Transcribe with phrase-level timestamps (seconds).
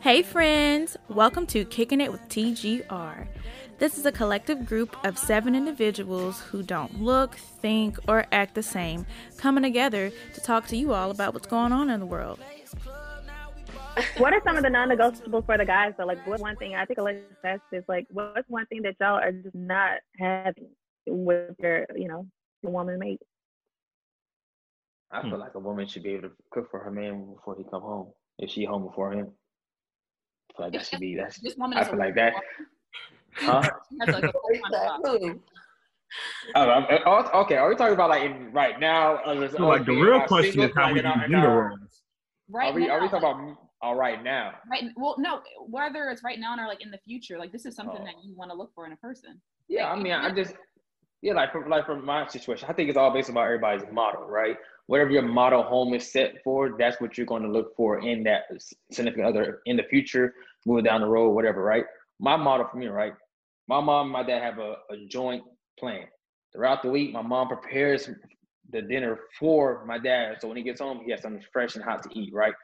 [0.00, 0.98] Hey, friends!
[1.08, 3.26] Welcome to Kicking It with TGR.
[3.78, 8.62] This is a collective group of seven individuals who don't look, think, or act the
[8.62, 9.06] same,
[9.38, 12.38] coming together to talk to you all about what's going on in the world.
[14.18, 15.94] what are some of the non-negotiables for the guys?
[15.96, 18.96] So, like, what's one thing I think Alexis asked is like, what's one thing that
[19.00, 20.68] y'all are just not having
[21.06, 22.26] with your, you know,
[22.62, 23.22] your woman mate?
[25.12, 25.40] I feel hmm.
[25.40, 28.12] like a woman should be able to cook for her man before he come home.
[28.38, 29.32] If she home before him,
[30.50, 31.40] I feel like that should be that's.
[31.40, 32.34] This woman I feel like that.
[33.34, 33.62] Huh?
[36.56, 37.56] Oh, oh, okay.
[37.56, 39.20] Are we talking about like in, right now?
[39.24, 42.02] So like the real question is how we do gender roles.
[42.48, 44.54] Right are we, now, are we talking about all right now?
[44.68, 44.84] Right.
[44.96, 45.40] Well, no.
[45.68, 48.04] Whether it's right now or like in the future, like this is something oh.
[48.04, 49.40] that you want to look for in a person.
[49.68, 50.54] Yeah, like, I mean, I just
[51.22, 54.26] yeah, like from like from my situation, I think it's all based on everybody's model,
[54.26, 54.56] right?
[54.90, 58.24] Whatever your model home is set for, that's what you're going to look for in
[58.24, 58.46] that
[58.90, 60.34] significant other in the future,
[60.66, 61.84] moving down the road, whatever, right?
[62.18, 63.12] My model for me, right?
[63.68, 65.44] My mom and my dad have a, a joint
[65.78, 66.06] plan.
[66.52, 68.10] Throughout the week, my mom prepares
[68.72, 70.38] the dinner for my dad.
[70.40, 72.54] So when he gets home, he has something fresh and hot to eat, right?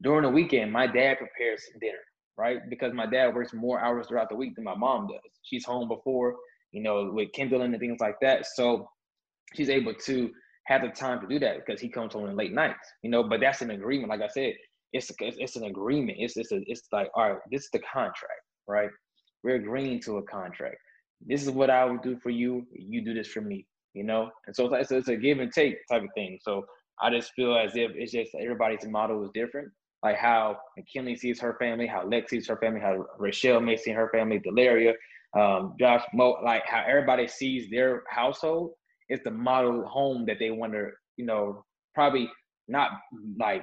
[0.00, 2.02] During the weekend, my dad prepares dinner,
[2.36, 2.68] right?
[2.68, 5.20] Because my dad works more hours throughout the week than my mom does.
[5.44, 6.34] She's home before,
[6.72, 8.44] you know, with kindling and things like that.
[8.56, 8.88] So
[9.54, 10.32] she's able to
[10.66, 13.22] have the time to do that because he comes home in late nights, you know.
[13.22, 14.10] But that's an agreement.
[14.10, 14.54] Like I said,
[14.92, 16.18] it's it's an agreement.
[16.20, 18.90] It's it's a, it's like all right, this is the contract, right?
[19.42, 20.76] We're agreeing to a contract.
[21.24, 22.66] This is what I will do for you.
[22.72, 24.30] You do this for me, you know.
[24.46, 26.38] And so it's, it's a give and take type of thing.
[26.42, 26.64] So
[27.00, 29.68] I just feel as if it's just everybody's model is different.
[30.02, 33.92] Like how McKinley sees her family, how Lex sees her family, how Rochelle may see
[33.92, 34.92] her family, Delaria,
[35.36, 38.72] um, Josh, Mo, like how everybody sees their household
[39.08, 42.30] is the model home that they want to, you know, probably
[42.68, 42.90] not
[43.38, 43.62] like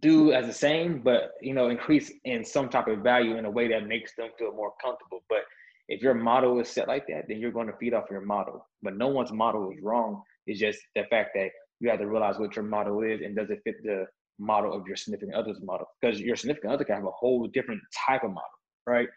[0.00, 3.50] do as the same, but you know, increase in some type of value in a
[3.50, 5.20] way that makes them feel more comfortable.
[5.28, 5.40] But
[5.88, 8.66] if your model is set like that, then you're going to feed off your model.
[8.82, 10.22] But no one's model is wrong.
[10.46, 11.50] It's just the fact that
[11.80, 14.06] you have to realize what your model is and does it fit the
[14.38, 15.86] model of your significant other's model?
[16.00, 18.48] Because your significant other can have a whole different type of model,
[18.86, 19.08] right?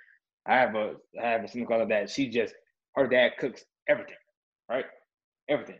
[0.47, 2.53] I have a I have a significant other that she just
[2.95, 4.15] her dad cooks everything,
[4.69, 4.85] right?
[5.49, 5.79] Everything.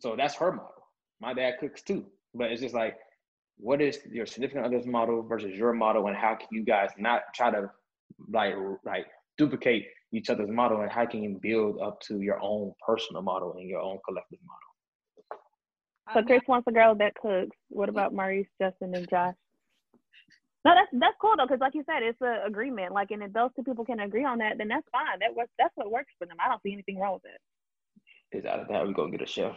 [0.00, 0.72] So that's her model.
[1.20, 2.96] My dad cooks too, but it's just like,
[3.56, 7.22] what is your significant other's model versus your model, and how can you guys not
[7.34, 7.70] try to
[8.32, 9.06] like like
[9.36, 13.54] duplicate each other's model, and how can you build up to your own personal model
[13.58, 15.42] and your own collective model?
[16.14, 17.56] So Chris wants a girl that cooks.
[17.68, 19.34] What about Maurice, Justin, and Josh?
[20.64, 22.92] No, that's that's cool though, because like you said, it's an agreement.
[22.92, 25.18] Like, and if those two people can agree on that, then that's fine.
[25.20, 25.50] That works.
[25.58, 26.36] That's what works for them.
[26.44, 27.40] I don't see anything wrong with it.
[28.32, 29.56] Is out of that we gonna get a chef.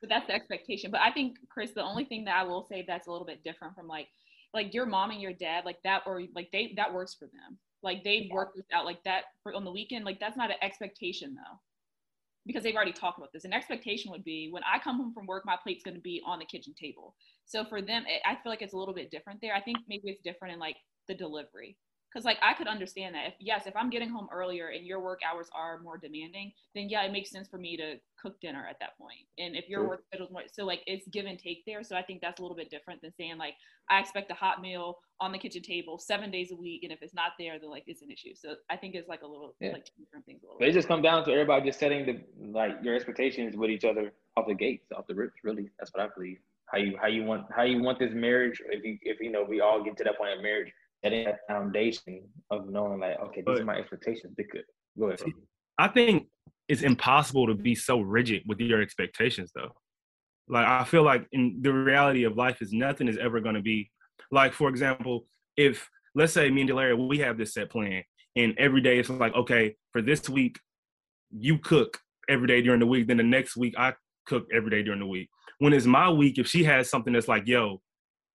[0.00, 0.90] but that's the expectation.
[0.90, 3.44] But I think Chris, the only thing that I will say that's a little bit
[3.44, 4.08] different from like
[4.54, 7.58] like your mom and your dad, like that, or like they that works for them.
[7.82, 10.04] Like they've worked this out like that for, on the weekend.
[10.04, 11.58] Like that's not an expectation though
[12.46, 13.44] because they've already talked about this.
[13.44, 16.20] An expectation would be when I come home from work, my plate's going to be
[16.26, 17.14] on the kitchen table.
[17.44, 19.54] So for them, I feel like it's a little bit different there.
[19.54, 20.76] I think maybe it's different in like
[21.06, 21.76] the delivery
[22.12, 25.00] because like i could understand that if yes if i'm getting home earlier and your
[25.00, 28.66] work hours are more demanding then yeah it makes sense for me to cook dinner
[28.68, 29.26] at that point.
[29.38, 29.88] and if your sure.
[29.88, 32.42] work schedule's more so like it's give and take there so i think that's a
[32.42, 33.54] little bit different than saying like
[33.90, 37.02] i expect a hot meal on the kitchen table seven days a week and if
[37.02, 39.54] it's not there then like it's an issue so i think it's like a little
[39.60, 39.72] yeah.
[39.72, 42.20] like different things a little but it just comes down to everybody just setting the
[42.52, 46.04] like your expectations with each other off the gates off the rips really that's what
[46.04, 49.20] i believe how you how you want how you want this marriage if you if
[49.20, 50.72] you know we all get to that point of marriage
[51.04, 54.34] setting that foundation of knowing like, okay, these are my expectations.
[54.36, 54.64] They could
[54.98, 55.20] go ahead.
[55.78, 56.28] I think
[56.68, 59.72] it's impossible to be so rigid with your expectations though.
[60.48, 63.90] Like I feel like in the reality of life is nothing is ever gonna be
[64.30, 65.26] like for example,
[65.56, 68.02] if let's say me and Delaria, we have this set plan
[68.36, 70.58] and every day it's like, okay, for this week,
[71.30, 71.98] you cook
[72.28, 73.94] every day during the week, then the next week I
[74.26, 75.28] cook every day during the week.
[75.58, 77.80] When it's my week, if she has something that's like, yo,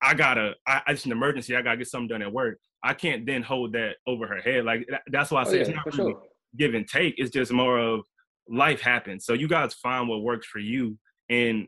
[0.01, 1.55] I gotta, I, it's an emergency.
[1.55, 2.59] I gotta get something done at work.
[2.83, 4.65] I can't then hold that over her head.
[4.65, 6.21] Like that's why I say oh, yeah, it's not really sure.
[6.57, 7.15] give and take.
[7.17, 8.01] It's just more of
[8.47, 9.25] life happens.
[9.25, 10.97] So you guys find what works for you,
[11.29, 11.67] and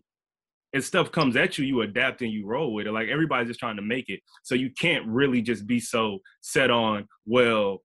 [0.72, 2.92] if stuff comes at you, you adapt and you roll with it.
[2.92, 4.20] Like everybody's just trying to make it.
[4.44, 7.82] So you can't really just be so set on, well,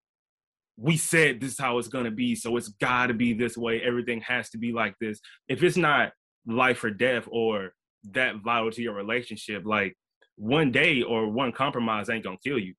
[0.77, 3.81] we said this is how it's gonna be, so it's gotta be this way.
[3.81, 5.21] Everything has to be like this.
[5.49, 6.13] If it's not
[6.47, 7.73] life or death or
[8.11, 9.97] that vital to your relationship, like
[10.37, 12.75] one day or one compromise ain't gonna kill you.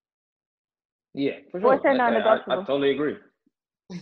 [1.14, 1.70] Yeah, for sure.
[1.70, 2.52] What's non-negotiable?
[2.52, 3.16] I, I, I, totally agree.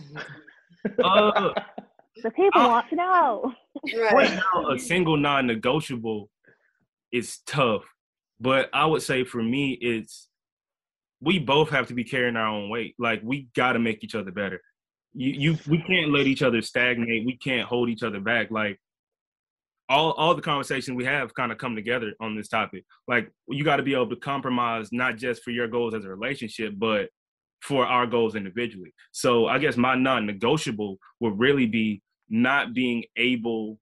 [1.04, 1.50] uh,
[2.22, 3.52] the people uh, want to know.
[4.12, 6.30] Right now, a single non-negotiable
[7.12, 7.82] is tough.
[8.40, 10.28] But I would say for me, it's
[11.20, 12.94] we both have to be carrying our own weight.
[12.98, 14.60] Like we got to make each other better.
[15.14, 17.24] You, you, we can't let each other stagnate.
[17.24, 18.50] We can't hold each other back.
[18.50, 18.80] Like
[19.88, 22.84] all, all the conversations we have kind of come together on this topic.
[23.06, 26.08] Like you got to be able to compromise not just for your goals as a
[26.08, 27.08] relationship, but
[27.60, 28.92] for our goals individually.
[29.12, 33.78] So I guess my non-negotiable would really be not being able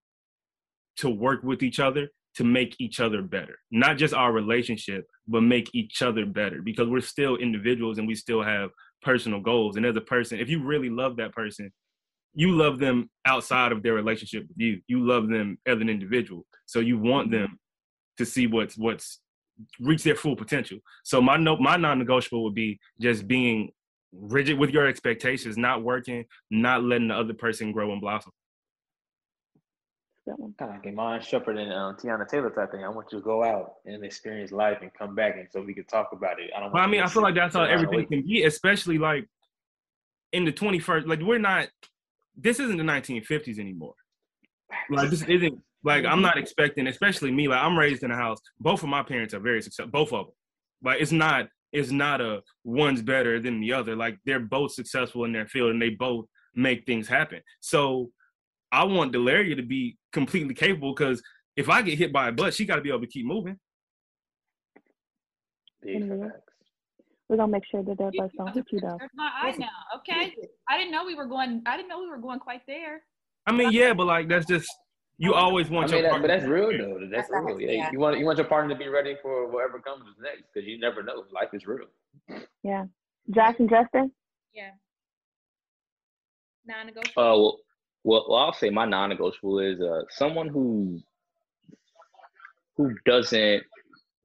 [0.98, 3.58] to work with each other to make each other better.
[3.70, 8.14] Not just our relationship, but make each other better because we're still individuals and we
[8.14, 8.70] still have
[9.02, 9.76] personal goals.
[9.76, 11.72] And as a person, if you really love that person,
[12.34, 14.80] you love them outside of their relationship with you.
[14.86, 16.46] You love them as an individual.
[16.66, 17.58] So you want them
[18.18, 19.20] to see what's what's
[19.80, 20.78] reach their full potential.
[21.04, 23.70] So my no my non-negotiable would be just being
[24.12, 28.32] rigid with your expectations, not working, not letting the other person grow and blossom
[30.26, 30.54] that one.
[30.58, 32.84] Kind of like Iman Shumpert and uh, Teyana Taylor type thing.
[32.84, 35.74] I want you to go out and experience life and come back, and so we
[35.74, 36.50] could talk about it.
[36.56, 36.72] I don't.
[36.72, 39.26] Well, I mean, I feel like that's how everything can be, especially like
[40.32, 41.06] in the 21st.
[41.06, 41.68] Like we're not.
[42.36, 43.94] This isn't the 1950s anymore.
[44.90, 46.42] Like this isn't like I'm not mm-hmm.
[46.42, 47.48] expecting, especially me.
[47.48, 48.38] Like I'm raised in a house.
[48.60, 49.90] Both of my parents are very successful.
[49.90, 50.34] Both of them.
[50.82, 51.48] Like it's not.
[51.72, 53.96] It's not a one's better than the other.
[53.96, 57.40] Like they're both successful in their field and they both make things happen.
[57.60, 58.10] So
[58.70, 61.22] I want Delaria to be completely capable because
[61.56, 63.58] if I get hit by a bus, she got to be able to keep moving.
[67.32, 68.98] We're gonna make sure that their bus don't hit you though.
[69.14, 69.68] My eye now.
[69.96, 70.36] Okay.
[70.68, 71.62] I didn't know we were going.
[71.64, 73.04] I didn't know we were going quite there.
[73.46, 74.68] I mean, yeah, but like that's just
[75.16, 77.08] you always want I mean, your that, but that's real though.
[77.10, 77.58] That's, that's real.
[77.58, 77.88] Yeah.
[77.90, 80.78] You want you want your partner to be ready for whatever comes next because you
[80.78, 81.24] never know.
[81.32, 81.86] Life is real.
[82.62, 82.84] Yeah.
[83.30, 84.12] Josh and Justin.
[84.52, 84.72] Yeah.
[86.66, 87.22] Non-negotiable.
[87.22, 87.58] Uh, well,
[88.04, 91.00] well, well, I'll say my non-negotiable is uh, someone who
[92.76, 93.62] who doesn't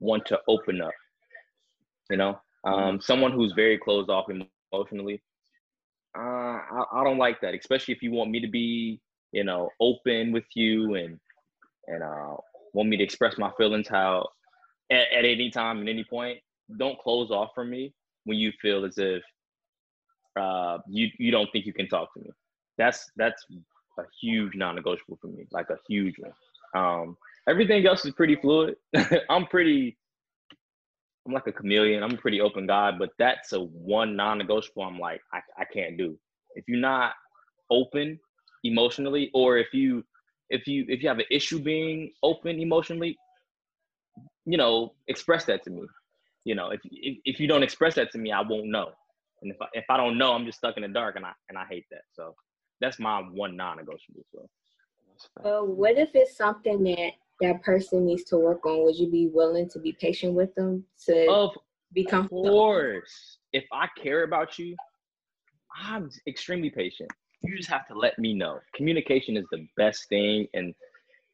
[0.02, 0.92] want to open up.
[2.10, 4.28] You know, um, someone who's very closed off
[4.72, 5.22] emotionally.
[6.18, 9.00] Uh, I, I don't like that, especially if you want me to be,
[9.32, 11.20] you know, open with you and
[11.88, 12.36] and uh,
[12.74, 14.28] want me to express my feelings how
[14.92, 16.40] at, at any time at any point.
[16.78, 17.94] Don't close off from me
[18.26, 19.24] when you feel as if
[20.38, 22.30] uh, you you don't think you can talk to me
[22.78, 23.44] that's that's
[23.98, 26.32] a huge non-negotiable for me, like a huge one.
[26.76, 27.18] Um,
[27.50, 28.76] everything else is pretty fluid.
[29.30, 29.98] I'm pretty,
[31.28, 32.04] I'm like a chameleon.
[32.04, 34.84] I'm a pretty open guy, but that's a one non-negotiable.
[34.84, 36.18] I'm like, I, I can't do.
[36.56, 37.14] If you're not
[37.70, 38.18] open
[38.64, 40.04] emotionally, or if you,
[40.50, 43.18] if you, if you have an issue being open emotionally,
[44.46, 45.82] you know, express that to me.
[46.46, 48.92] You know, if if, if you don't express that to me, I won't know.
[49.42, 51.34] And if I, if I don't know, I'm just stuck in the dark, and I
[51.50, 52.04] and I hate that.
[52.14, 52.34] So
[52.80, 54.24] that's my one non-negotiable.
[54.34, 54.48] So.
[55.44, 58.84] Uh, what if it's something that that person needs to work on?
[58.84, 61.52] Would you be willing to be patient with them to of
[61.94, 62.26] become?
[62.26, 64.76] Of course, if I care about you,
[65.76, 67.10] I'm extremely patient.
[67.44, 68.60] You just have to let me know.
[68.76, 70.74] Communication is the best thing, and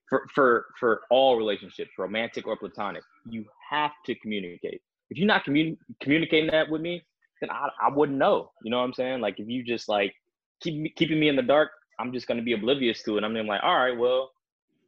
[0.09, 4.81] for for for all relationships, romantic or platonic, you have to communicate.
[5.09, 7.01] If you're not communi- communicating that with me,
[7.41, 8.51] then I I wouldn't know.
[8.63, 9.21] You know what I'm saying?
[9.21, 10.13] Like if you just like
[10.61, 13.23] keep me, keeping me in the dark, I'm just gonna be oblivious to it.
[13.23, 14.31] I'm like, all right, well,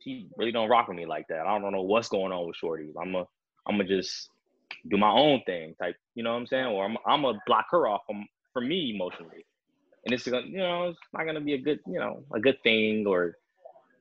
[0.05, 1.45] she really don't rock with me like that.
[1.47, 2.93] I don't know what's going on with Shorty.
[3.01, 3.25] I'm a,
[3.67, 4.29] I'm gonna just
[4.87, 5.95] do my own thing, type.
[6.13, 6.67] You know what I'm saying?
[6.67, 9.45] Or I'm, I'm gonna block her off from for me emotionally,
[10.05, 12.61] and it's gonna, you know, it's not gonna be a good, you know, a good
[12.63, 13.37] thing or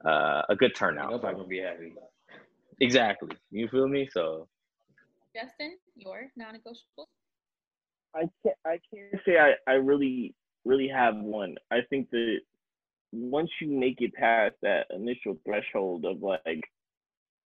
[0.05, 1.11] uh, a good turnout.
[1.11, 1.95] Nobody's gonna be happy.
[2.81, 3.31] Exactly.
[3.51, 4.09] You feel me?
[4.13, 4.47] So.
[5.35, 7.09] Justin, your non-negotiable.
[8.15, 8.57] I can't.
[8.67, 10.35] I can't say I, I really
[10.65, 11.57] really have one.
[11.73, 12.41] I think that
[13.15, 16.63] once you make it past that initial threshold of like,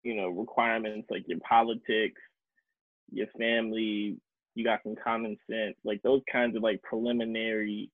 [0.03, 2.21] you know, requirements like your politics,
[3.11, 4.17] your family,
[4.55, 7.91] you got some common sense, like those kinds of like preliminary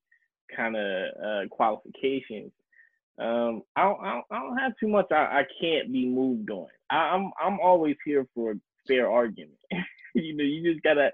[0.55, 2.51] kind of uh, qualifications.
[3.19, 5.07] Um, I don't, I don't, I don't have too much.
[5.11, 6.67] I, I can't be moved on.
[6.89, 8.55] I, I'm, I'm always here for
[8.87, 9.57] fair argument.
[10.15, 11.11] you know, you just gotta,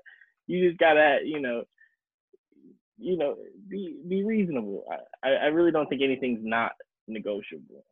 [0.48, 1.64] you just gotta, you know,
[3.00, 3.36] you know,
[3.68, 4.86] be be reasonable.
[5.24, 6.74] I, I really don't think anything's not
[7.08, 7.86] negotiable.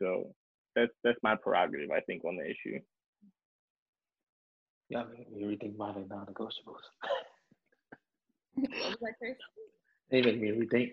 [0.00, 0.34] So
[0.74, 2.80] that's that's my prerogative, I think, on the issue.
[4.88, 6.82] Yeah, you rethink mine and non-negotiables.
[10.10, 10.92] they make me rethink.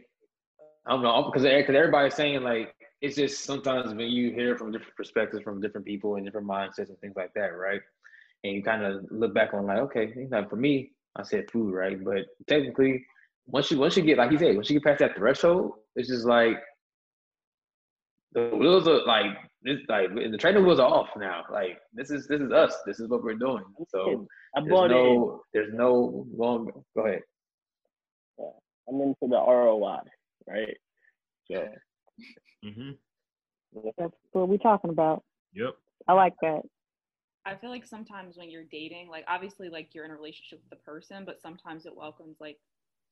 [0.86, 4.58] I don't know because because eh, everybody's saying like it's just sometimes when you hear
[4.58, 7.82] from different perspectives from different people and different mindsets and things like that, right?
[8.44, 10.14] And you kind of look back on like, okay,
[10.50, 12.02] for me, I said food, right?
[12.04, 13.06] But technically,
[13.52, 16.08] once you once you get like you said, once you get past that threshold, it's
[16.08, 16.58] just like
[18.34, 21.44] the wheels are like this like the training wheels are off now.
[21.52, 22.76] Like this is this is us.
[22.86, 23.64] This is what we're doing.
[23.88, 25.40] So I there's bought no in.
[25.54, 26.72] there's no going.
[26.96, 27.22] Go ahead.
[28.38, 28.46] Yeah.
[28.88, 30.00] I'm into the ROI,
[30.48, 30.78] right?
[31.52, 31.68] So
[32.66, 32.92] mm-hmm.
[33.98, 35.24] That's what we're talking about.
[35.54, 35.76] Yep.
[36.08, 36.62] I like that.
[37.46, 40.70] I feel like sometimes when you're dating, like obviously like you're in a relationship with
[40.70, 42.58] the person, but sometimes it welcomes like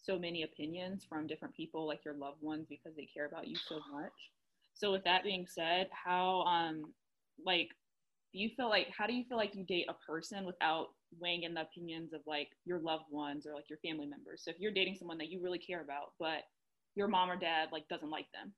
[0.02, 3.56] so many opinions from different people, like your loved ones, because they care about you
[3.56, 4.14] so much.
[4.74, 6.94] So with that being said, how um
[7.44, 7.70] like
[8.34, 10.88] do you feel like how do you feel like you date a person without
[11.20, 14.44] weighing in the opinions of like your loved ones or like your family members?
[14.44, 16.44] So if you're dating someone that you really care about, but
[16.96, 18.54] your mom or dad like doesn't like them,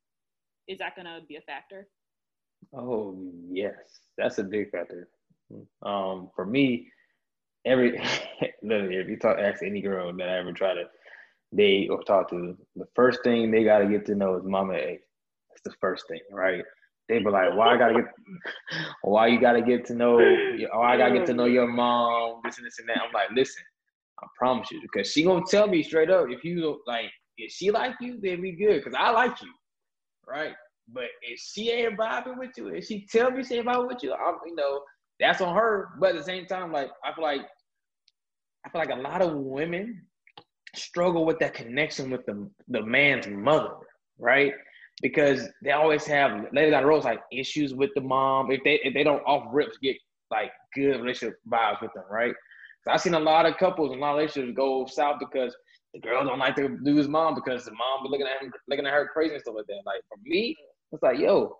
[0.67, 1.88] is that gonna be a factor?
[2.74, 3.17] Oh
[3.50, 5.10] yes, that's a big factor.
[5.81, 6.91] Um, for me,
[7.65, 7.98] every
[8.62, 10.84] if you talk ask any girl that I ever try to
[11.56, 15.00] date or talk to, the first thing they gotta get to know is mama age.
[15.50, 16.63] That's the first thing, right?
[17.08, 18.06] They be like, why I gotta get,
[19.01, 22.58] why you gotta get to know, oh I gotta get to know your mom, this
[22.58, 23.01] and this and that.
[23.06, 23.63] I'm like, listen,
[24.22, 27.72] I promise you, because she gonna tell me straight up if you like, if she
[27.72, 29.51] like you, then we good, cause I like you,
[30.27, 30.53] right?
[30.91, 34.03] But if she ain't vibing with you, if she tell me she ain't vibing with
[34.03, 34.82] you, I'm, you know,
[35.20, 35.89] that's on her.
[36.00, 37.41] But at the same time, like I feel like
[38.65, 40.06] I feel like a lot of women
[40.76, 43.76] struggle with that connection with the the man's mother,
[44.18, 44.54] right?
[45.02, 48.52] Because they always have down the road like issues with the mom.
[48.52, 49.98] If they if they don't off rips get
[50.32, 52.34] like good relationship vibes with them, right?
[52.84, 55.56] So I've seen a lot of couples and a lot of relationships go south because
[55.94, 58.86] the girl don't like the dude's mom because the mom be looking at him looking
[58.86, 59.82] at her crazy and stuff like that.
[59.86, 60.56] Like for me,
[60.92, 61.56] it's like, yo,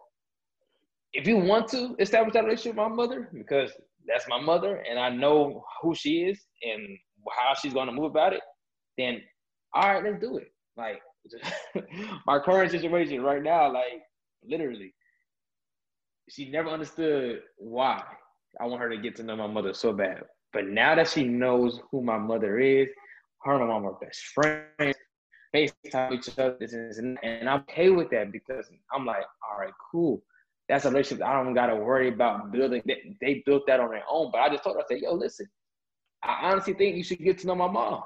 [1.14, 3.72] if you want to establish that relationship with my mother, because
[4.08, 6.98] that's my mother and I know who she is and
[7.32, 8.42] how she's gonna move about it,
[9.00, 9.22] then
[9.74, 10.52] all right, let's do it.
[10.78, 11.02] Like
[12.26, 14.02] my current situation right now, like
[14.44, 14.94] literally,
[16.30, 18.04] she never understood why
[18.60, 20.24] I want her to get to know my mother so bad.
[20.54, 22.90] But now that she knows who my mother is,
[23.44, 24.96] her and my mom are best friends.
[25.56, 29.26] FaceTime each other, this and, this and and I'm okay with that because I'm like,
[29.50, 30.22] all right, cool.
[30.68, 32.84] That's a relationship I don't gotta worry about building.
[32.86, 34.30] They, they built that on their own.
[34.32, 35.48] But I just told her, I said, yo, listen,
[36.24, 38.04] I honestly think you should get to know my mom.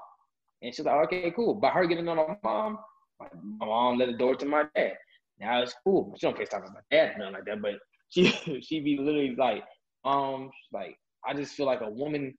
[0.64, 1.56] And she's like, okay, cool.
[1.56, 2.80] By her getting on my mom,
[3.20, 3.28] my,
[3.66, 4.94] mom let the door to my dad.
[5.40, 6.16] Now it's cool.
[6.18, 7.62] She don't FaceTime with my dad, nothing like that.
[7.62, 7.74] But
[8.10, 8.28] she
[8.62, 9.64] she be literally like,
[10.06, 12.34] um, like I just feel like a woman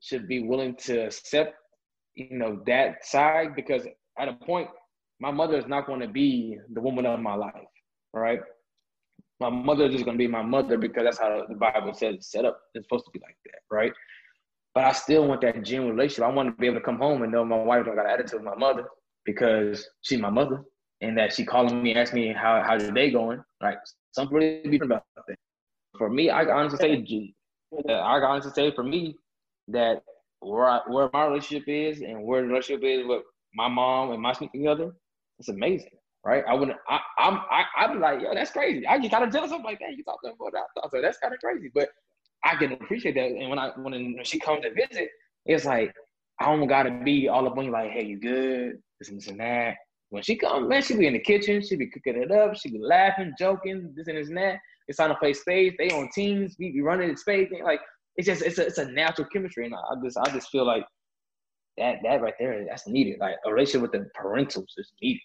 [0.00, 1.54] should be willing to accept,
[2.14, 3.86] you know, that side because
[4.18, 4.68] at a point,
[5.20, 7.52] my mother is not going to be the woman of my life.
[8.14, 8.40] Right.
[9.40, 12.14] My mother is just going to be my mother because that's how the Bible says
[12.16, 12.58] it's set up.
[12.74, 13.92] It's supposed to be like that, right?
[14.74, 16.24] But I still want that genuine relationship.
[16.24, 18.12] I want to be able to come home and know my wife don't got an
[18.12, 18.84] attitude with my mother
[19.24, 20.62] because she's my mother
[21.00, 23.42] and that she calling me, asking me how how's your day going.
[23.60, 23.78] Like
[24.12, 25.36] something really different about that.
[25.96, 27.34] For me, I honestly say,
[27.88, 29.16] I honestly say for me
[29.68, 30.02] that
[30.40, 33.22] where I, where my relationship is and where the relationship is with
[33.54, 34.92] my mom and my significant other,
[35.38, 35.90] it's amazing,
[36.24, 36.44] right?
[36.48, 38.86] I wouldn't, I, I'm, I, I'd be like, yo, that's crazy.
[38.86, 39.52] I get kind of jealous.
[39.52, 39.96] I'm like, that.
[39.96, 40.90] you talking about that?
[40.90, 41.88] So that's kind of crazy, but
[42.44, 43.30] I can appreciate that.
[43.30, 45.08] And when I, when she comes to visit,
[45.46, 45.92] it's like,
[46.40, 48.78] I don't gotta be all up on you like, hey, you good?
[48.98, 49.74] This and this and that.
[50.10, 52.70] When she comes, man, she be in the kitchen, she be cooking it up, she
[52.70, 54.58] be laughing, joking, this and this and that.
[54.86, 55.74] It's time to play space.
[55.78, 57.52] They on teams, we be running in spades.
[57.62, 57.80] Like
[58.16, 60.84] it's just it's a, it's a natural chemistry, and I just I just feel like
[61.76, 63.20] that that right there that's needed.
[63.20, 65.20] Like a relationship with the parentals is needed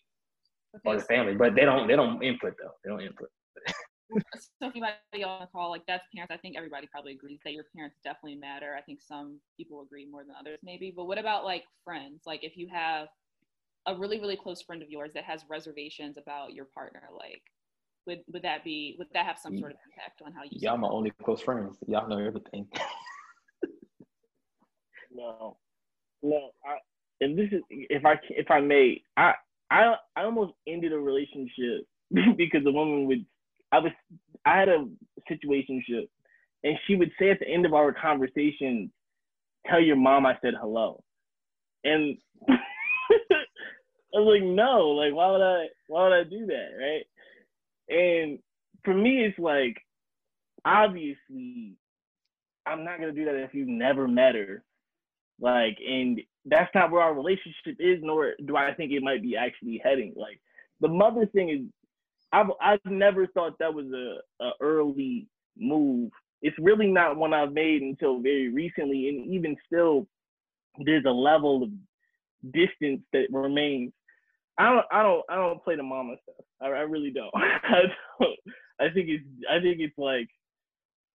[0.86, 2.72] or the family, but they don't they don't input though.
[2.84, 3.30] They don't input.
[4.60, 7.54] So if anybody on the call, like that's parents, I think everybody probably agrees that
[7.54, 8.76] your parents definitely matter.
[8.78, 10.94] I think some people agree more than others, maybe.
[10.96, 12.24] But what about like friends?
[12.26, 13.08] Like if you have
[13.86, 17.42] a really really close friend of yours that has reservations about your partner, like
[18.08, 20.60] would would that be would that have some sort of impact on how you?
[20.60, 21.78] Y'all my only close friends.
[21.88, 22.68] Y'all know everything.
[25.14, 25.58] no,
[26.22, 26.52] no.
[26.66, 26.78] I,
[27.22, 29.34] and this is if I if I may, I
[29.72, 31.86] I I almost ended a relationship
[32.38, 33.26] because the woman would
[33.74, 33.92] I was
[34.46, 34.86] I had a
[35.30, 36.08] situationship,
[36.64, 38.92] and she would say at the end of our conversation,
[39.68, 41.04] "Tell your mom I said hello,"
[41.84, 42.16] and
[42.50, 42.54] I
[44.14, 47.06] was like, "No, like why would I why would I do that, right?"
[47.90, 48.40] And
[48.86, 49.78] for me, it's like
[50.66, 51.76] obviously
[52.68, 54.64] I'm not gonna do that if you've never met her,
[55.40, 59.36] like, and that's not where our relationship is, nor do I think it might be
[59.36, 60.14] actually heading.
[60.16, 60.40] Like
[60.80, 61.62] the mother thing is
[62.34, 66.12] I've I've never thought that was a, a early move.
[66.42, 70.08] It's really not one I've made until very recently, and even still,
[70.84, 73.94] there's a level of distance that remains.
[74.58, 76.46] I don't, I don't, I don't play the mama stuff.
[76.62, 77.32] I, I really don't.
[77.36, 77.84] I
[78.20, 78.40] don't.
[78.80, 80.28] I think it's, I think it's like,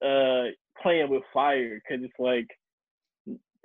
[0.02, 2.46] uh, playing with fire because it's like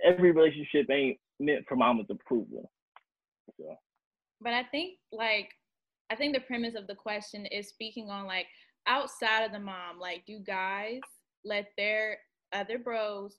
[0.03, 2.69] every relationship ain't meant for mama's approval.
[3.59, 3.75] So.
[4.41, 5.49] But I think like,
[6.13, 8.45] I think the premise of the question is speaking on like
[8.85, 9.99] outside of the mom.
[9.99, 10.99] Like, do guys
[11.43, 12.19] let their
[12.53, 13.35] other bros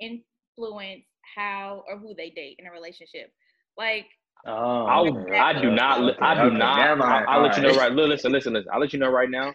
[0.00, 1.02] influence
[1.34, 3.32] how or who they date in a relationship?
[3.76, 4.06] Like
[4.46, 6.22] Oh, I, I do not.
[6.22, 7.00] I do not.
[7.00, 7.90] I'll, I'll let you know right.
[7.90, 8.68] Listen, listen, listen.
[8.70, 9.54] I'll let you know right now.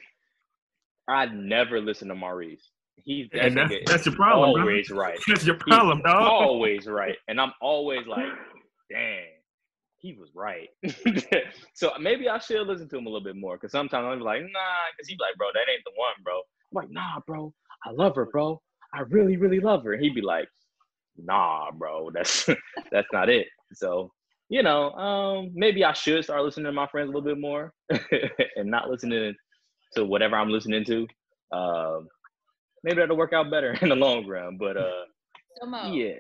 [1.08, 2.72] I never listen to Maurice.
[3.06, 4.50] He's that's, that's your problem.
[4.50, 4.98] Always bro.
[4.98, 5.20] right.
[5.28, 6.22] That's your problem, He's dog.
[6.24, 8.34] Always right, and I'm always like,
[8.92, 9.26] dang,
[10.00, 10.70] he was right.
[11.74, 14.42] so maybe I should listen to him a little bit more, because sometimes I'm like,
[14.42, 16.38] nah, because he's like, bro, that ain't the one, bro.
[16.38, 17.54] I'm like, nah, bro,
[17.86, 18.62] I love her, bro.
[18.94, 19.94] I really, really love her.
[19.94, 20.48] And he'd be like,
[21.18, 22.46] nah, bro, that's
[22.92, 23.48] that's not it.
[23.74, 24.12] So
[24.50, 27.72] you know, um, maybe I should start listening to my friends a little bit more
[28.56, 29.36] and not listening
[29.94, 31.08] to whatever I'm listening to.
[31.56, 32.08] Um,
[32.84, 34.58] maybe that'll work out better in the long run.
[34.58, 35.06] But uh,
[35.62, 36.16] so Mo, yeah.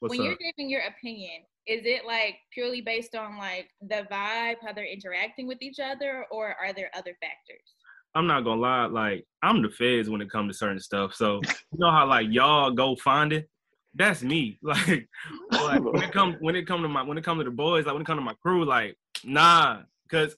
[0.00, 0.26] What's when up?
[0.26, 4.84] you're giving your opinion, is it like purely based on like the vibe, how they're
[4.84, 7.74] interacting with each other, or are there other factors?
[8.14, 11.14] I'm not gonna lie, like I'm the feds when it comes to certain stuff.
[11.14, 11.40] So
[11.72, 13.48] you know how like y'all go find it
[13.94, 14.58] that's me.
[14.64, 15.08] Like,
[15.52, 17.86] like when it come when it come to my when it come to the boys,
[17.86, 20.36] like when it come to my crew, like nah, because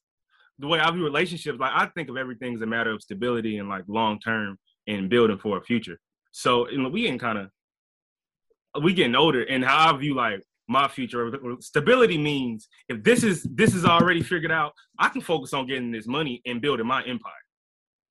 [0.59, 3.59] the way I view relationships, like I think of everything as a matter of stability
[3.59, 5.99] and like long term and building for a future.
[6.33, 10.89] So know, we getting kind of we getting older, and how I view like my
[10.89, 15.67] future stability means if this is this is already figured out, I can focus on
[15.67, 17.33] getting this money and building my empire.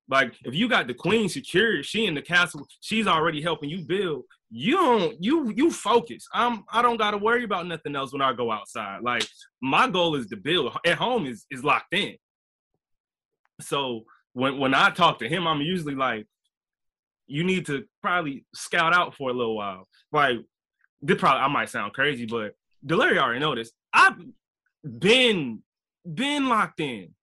[0.08, 3.84] Like if you got the queen secured, she in the castle, she's already helping you
[3.84, 4.24] build.
[4.50, 6.26] You don't you you focus.
[6.32, 9.02] I'm I don't gotta worry about nothing else when I go outside.
[9.02, 9.26] Like
[9.60, 10.76] my goal is to build.
[10.86, 12.16] At home is is locked in.
[13.60, 16.26] So when when I talk to him, I'm usually like,
[17.26, 19.88] you need to probably scout out for a little while.
[20.12, 20.38] Like
[21.02, 23.72] this probably I might sound crazy, but Delaria already know this.
[23.92, 24.16] I've
[24.84, 25.62] been
[26.04, 27.14] been locked in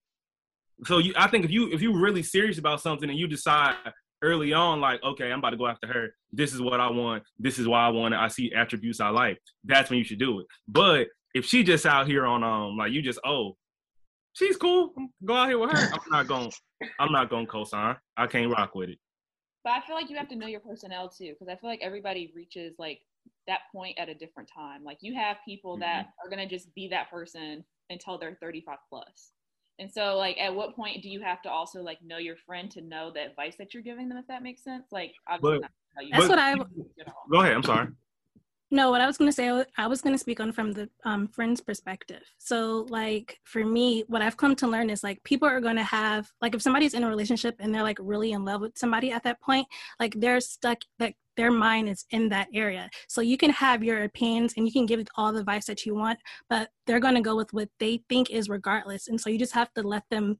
[0.85, 3.75] so you, I think if you if you really serious about something and you decide
[4.21, 6.15] early on, like, okay, I'm about to go after her.
[6.31, 7.23] This is what I want.
[7.37, 8.17] This is why I want it.
[8.19, 9.39] I see attributes I like.
[9.63, 10.47] That's when you should do it.
[10.67, 13.55] But if she just out here on um like you just oh,
[14.33, 14.93] she's cool.
[15.23, 15.93] Go out here with her.
[15.93, 16.51] I'm not going.
[16.99, 17.95] I'm not going co-sign.
[18.17, 18.97] I can't rock with it.
[19.63, 21.79] But I feel like you have to know your personnel too, because I feel like
[21.81, 22.99] everybody reaches like
[23.47, 24.83] that point at a different time.
[24.83, 25.81] Like you have people mm-hmm.
[25.81, 29.31] that are gonna just be that person until they're 35 plus.
[29.79, 32.69] And so, like, at what point do you have to also like know your friend
[32.71, 34.85] to know the advice that you're giving them, if that makes sense?
[34.91, 35.61] Like, but,
[36.11, 36.55] that's what I.
[37.31, 37.55] Go ahead.
[37.55, 37.87] I'm sorry.
[38.71, 40.89] No, what I was going to say, I was going to speak on from the
[41.05, 42.23] um, friend's perspective.
[42.39, 45.83] So, like, for me, what I've come to learn is like people are going to
[45.83, 49.11] have, like, if somebody's in a relationship and they're like really in love with somebody
[49.11, 49.67] at that point,
[49.99, 52.89] like, they're stuck, like, their mind is in that area.
[53.07, 55.95] So you can have your opinions and you can give all the advice that you
[55.95, 56.19] want,
[56.49, 59.07] but they're going to go with what they think is regardless.
[59.07, 60.39] And so you just have to let them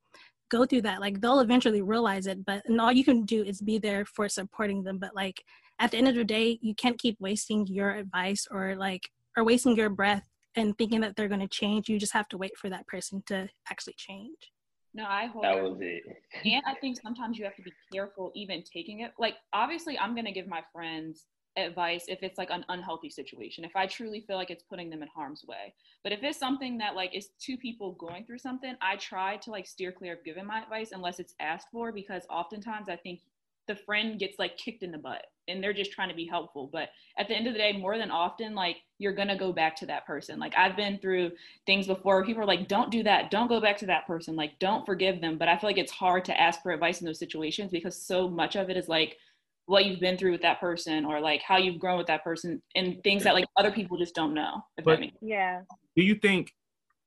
[0.49, 1.01] go through that.
[1.01, 4.29] Like, they'll eventually realize it, but and all you can do is be there for
[4.29, 4.99] supporting them.
[4.99, 5.43] But, like,
[5.79, 9.43] at the end of the day, you can't keep wasting your advice or like or
[9.43, 11.89] wasting your breath and thinking that they're going to change.
[11.89, 14.51] You just have to wait for that person to actually change.
[14.93, 16.03] No, I hold that was it.
[16.45, 19.12] and I think sometimes you have to be careful even taking it.
[19.17, 21.25] Like obviously, I'm gonna give my friends
[21.58, 25.03] advice if it's like an unhealthy situation if i truly feel like it's putting them
[25.03, 28.75] in harm's way but if it's something that like is two people going through something
[28.82, 32.23] i try to like steer clear of giving my advice unless it's asked for because
[32.29, 33.19] oftentimes i think
[33.67, 36.69] the friend gets like kicked in the butt and they're just trying to be helpful
[36.71, 39.76] but at the end of the day more than often like you're gonna go back
[39.76, 40.39] to that person.
[40.39, 41.32] Like i've been through
[41.67, 43.30] things before people are like don't do that.
[43.30, 44.36] Don't go back to that person.
[44.36, 45.38] Like don't forgive them.
[45.38, 48.30] But i feel like it's hard to ask for advice in those situations because so
[48.30, 49.17] much of it is like
[49.65, 52.62] what you've been through with that person or like how you've grown with that person
[52.76, 55.30] and things that like other people just don't know if but that makes sense.
[55.30, 55.62] yeah.
[55.95, 56.52] Do you think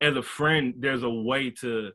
[0.00, 1.92] as a friend there's a way to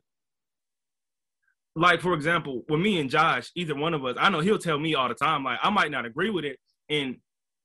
[1.74, 4.78] like for example, with me and Josh, either one of us, I know he'll tell
[4.78, 6.58] me all the time, like I might not agree with it,
[6.88, 7.16] and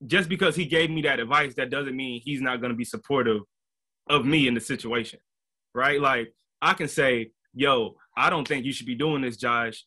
[0.06, 2.86] just because he gave me that advice, that doesn't mean he's not going to be
[2.86, 3.42] supportive
[4.10, 5.20] of me in the situation,
[5.74, 6.00] right?
[6.00, 9.86] Like I can say, "Yo, I don't think you should be doing this, Josh."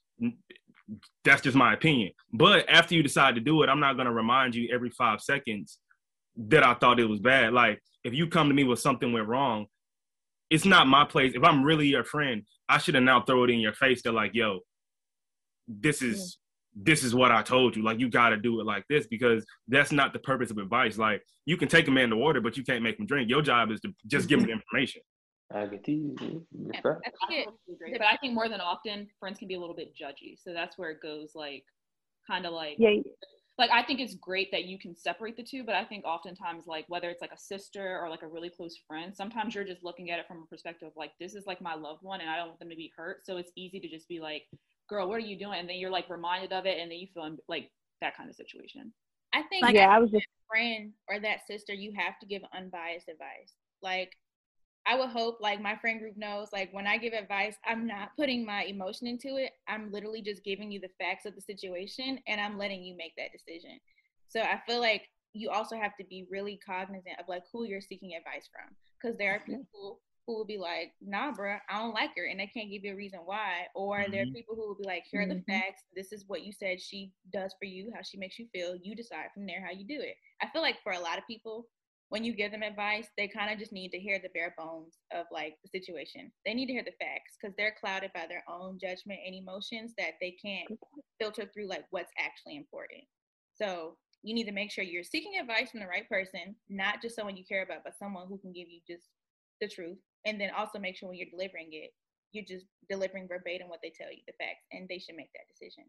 [1.25, 2.11] That's just my opinion.
[2.33, 5.21] But after you decide to do it, I'm not going to remind you every five
[5.21, 5.79] seconds
[6.37, 7.53] that I thought it was bad.
[7.53, 9.67] Like if you come to me with something went wrong,
[10.51, 11.33] it's not my place.
[11.35, 14.03] If I'm really your friend, I should have now throw it in your face.
[14.03, 14.61] They're like, yo,
[15.69, 16.39] this is
[16.75, 16.83] yeah.
[16.85, 17.83] this is what I told you.
[17.83, 20.99] Like you gotta do it like this because that's not the purpose of advice.
[20.99, 23.29] Like you can take a man to water, but you can't make him drink.
[23.29, 25.03] Your job is to just give him the information.
[25.53, 26.15] I get you.
[26.17, 26.81] I
[27.29, 27.49] think it,
[27.99, 30.39] but I think more than often, friends can be a little bit judgy.
[30.41, 31.65] So that's where it goes, like,
[32.25, 33.01] kind of like, Yeah.
[33.59, 36.67] Like I think it's great that you can separate the two, but I think oftentimes,
[36.67, 39.85] like whether it's like a sister or like a really close friend, sometimes you're just
[39.85, 42.31] looking at it from a perspective of like this is like my loved one, and
[42.31, 43.27] I don't want them to be hurt.
[43.27, 44.45] So it's easy to just be like,
[44.89, 47.09] "Girl, what are you doing?" And then you're like reminded of it, and then you
[47.13, 48.93] feel like that kind of situation.
[49.33, 52.43] I think Yeah, I was just that friend or that sister, you have to give
[52.57, 53.53] unbiased advice.
[53.83, 54.13] Like,
[54.91, 58.17] I would hope, like, my friend group knows, like, when I give advice, I'm not
[58.17, 59.53] putting my emotion into it.
[59.69, 63.13] I'm literally just giving you the facts of the situation and I'm letting you make
[63.17, 63.79] that decision.
[64.27, 67.81] So I feel like you also have to be really cognizant of, like, who you're
[67.81, 68.75] seeking advice from.
[69.01, 72.41] Because there are people who will be like, nah, bruh, I don't like her, and
[72.41, 73.67] they can't give you a reason why.
[73.77, 74.33] Or there Mhm.
[74.33, 75.47] are people who will be like, here are the Mhm.
[75.47, 75.85] facts.
[75.95, 78.75] This is what you said she does for you, how she makes you feel.
[78.75, 80.17] You decide from there how you do it.
[80.43, 81.69] I feel like for a lot of people,
[82.11, 84.99] when you give them advice, they kind of just need to hear the bare bones
[85.13, 86.31] of like the situation.
[86.45, 89.95] They need to hear the facts because they're clouded by their own judgment and emotions
[89.97, 90.69] that they can't
[91.21, 93.03] filter through like what's actually important.
[93.55, 97.15] So you need to make sure you're seeking advice from the right person, not just
[97.15, 99.07] someone you care about, but someone who can give you just
[99.61, 99.99] the truth.
[100.27, 101.91] And then also make sure when you're delivering it,
[102.33, 105.47] you're just delivering verbatim what they tell you, the facts, and they should make that
[105.49, 105.85] decision.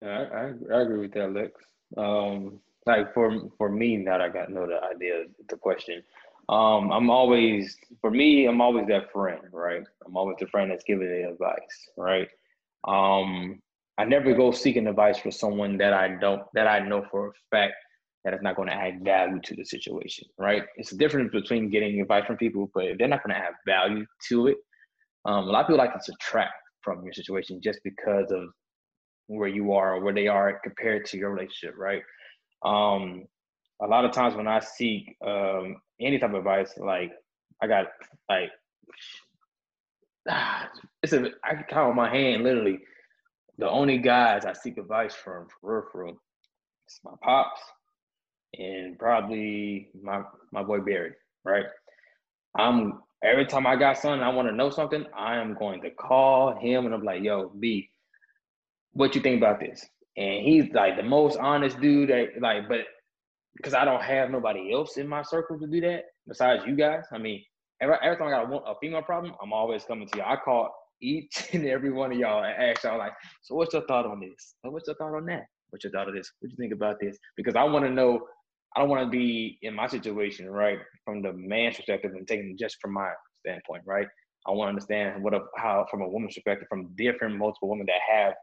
[0.00, 1.52] I, I, I agree with that, Lex.
[1.96, 6.02] Um, like for for me, now that I got know the idea, the question.
[6.48, 9.82] Um, I'm always for me, I'm always that friend, right?
[10.06, 12.28] I'm always the friend that's giving the advice, right?
[12.84, 13.60] Um,
[13.98, 17.32] I never go seeking advice for someone that I don't that I know for a
[17.50, 17.74] fact
[18.24, 20.64] that is not going to add value to the situation, right?
[20.76, 23.54] It's a difference between getting advice from people, but if they're not going to add
[23.66, 24.56] value to it,
[25.24, 28.48] um, a lot of people like to subtract from your situation just because of
[29.26, 32.02] where you are or where they are compared to your relationship, right?
[32.64, 33.24] Um,
[33.80, 37.12] a lot of times when I seek um, any type of advice, like
[37.62, 37.86] I got
[38.28, 38.50] like
[41.02, 42.80] it's a I can count on my hand literally.
[43.58, 46.08] The only guys I seek advice from for real, for
[46.86, 47.60] it's my pops
[48.56, 51.12] and probably my my boy Barry,
[51.44, 51.66] right?
[52.56, 55.90] I'm every time I got something I want to know something, I am going to
[55.90, 57.90] call him and I'm like, yo, B,
[58.92, 59.84] what you think about this?
[60.18, 62.80] And he's like the most honest dude that like, but
[63.56, 67.04] because I don't have nobody else in my circle to do that besides you guys.
[67.12, 67.44] I mean,
[67.80, 70.24] every, every time I got a, a female problem, I'm always coming to you.
[70.24, 73.86] I call each and every one of y'all and ask y'all like, so what's your
[73.86, 74.56] thought on this?
[74.62, 75.44] What's your thought on that?
[75.70, 76.32] What's your thought of this?
[76.40, 77.16] What do you think about this?
[77.36, 78.26] Because I want to know.
[78.76, 82.56] I don't want to be in my situation, right, from the man's perspective and taking
[82.58, 84.06] just from my standpoint, right?
[84.46, 87.86] I want to understand what a, how, from a woman's perspective, from different multiple women
[87.86, 88.34] that have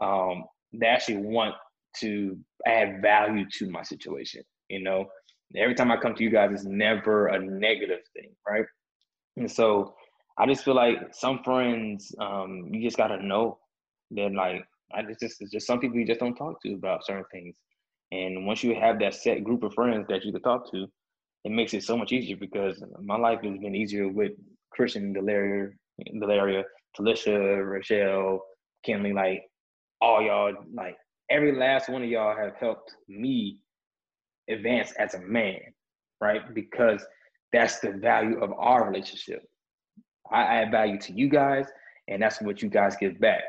[0.00, 1.54] um, they actually want
[2.00, 4.42] to add value to my situation.
[4.68, 5.06] You know,
[5.56, 8.64] every time I come to you guys, it's never a negative thing, right?
[9.36, 9.94] And so
[10.38, 13.58] I just feel like some friends, um, you just gotta know
[14.12, 17.24] that like I just, it's just some people you just don't talk to about certain
[17.32, 17.54] things.
[18.10, 20.86] And once you have that set group of friends that you can talk to,
[21.44, 24.32] it makes it so much easier because my life has been easier with
[24.70, 25.72] Christian, Delaria,
[26.14, 26.62] Delaria,
[26.96, 28.40] Talisha, Rochelle,
[28.84, 29.42] Kinley, like
[30.00, 30.96] all y'all, like
[31.30, 33.60] every last one of y'all have helped me
[34.48, 35.60] advance as a man,
[36.20, 36.54] right?
[36.54, 37.04] Because
[37.52, 39.42] that's the value of our relationship.
[40.30, 41.66] I add value to you guys,
[42.08, 43.42] and that's what you guys give back.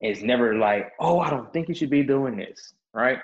[0.00, 3.18] It's never like, oh, I don't think you should be doing this, right?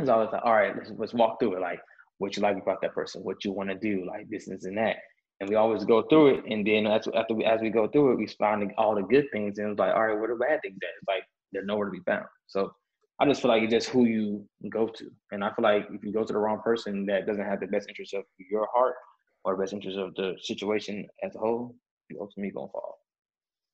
[0.00, 1.60] It's always like, all right, let's, let's walk through it.
[1.60, 1.80] Like,
[2.18, 4.78] what you like about that person, what you want to do, like this, this, and
[4.78, 4.96] that.
[5.40, 8.12] And we always go through it, and then as after we, as we go through
[8.12, 10.44] it, we find all the good things, and it's like, all right, what are the
[10.44, 10.78] bad things?
[10.80, 12.26] That like they're nowhere to be found.
[12.46, 12.72] So
[13.20, 16.04] I just feel like it's just who you go to, and I feel like if
[16.04, 18.94] you go to the wrong person that doesn't have the best interest of your heart
[19.44, 21.74] or best interest of the situation as a whole,
[22.10, 22.98] you ultimately gonna fall.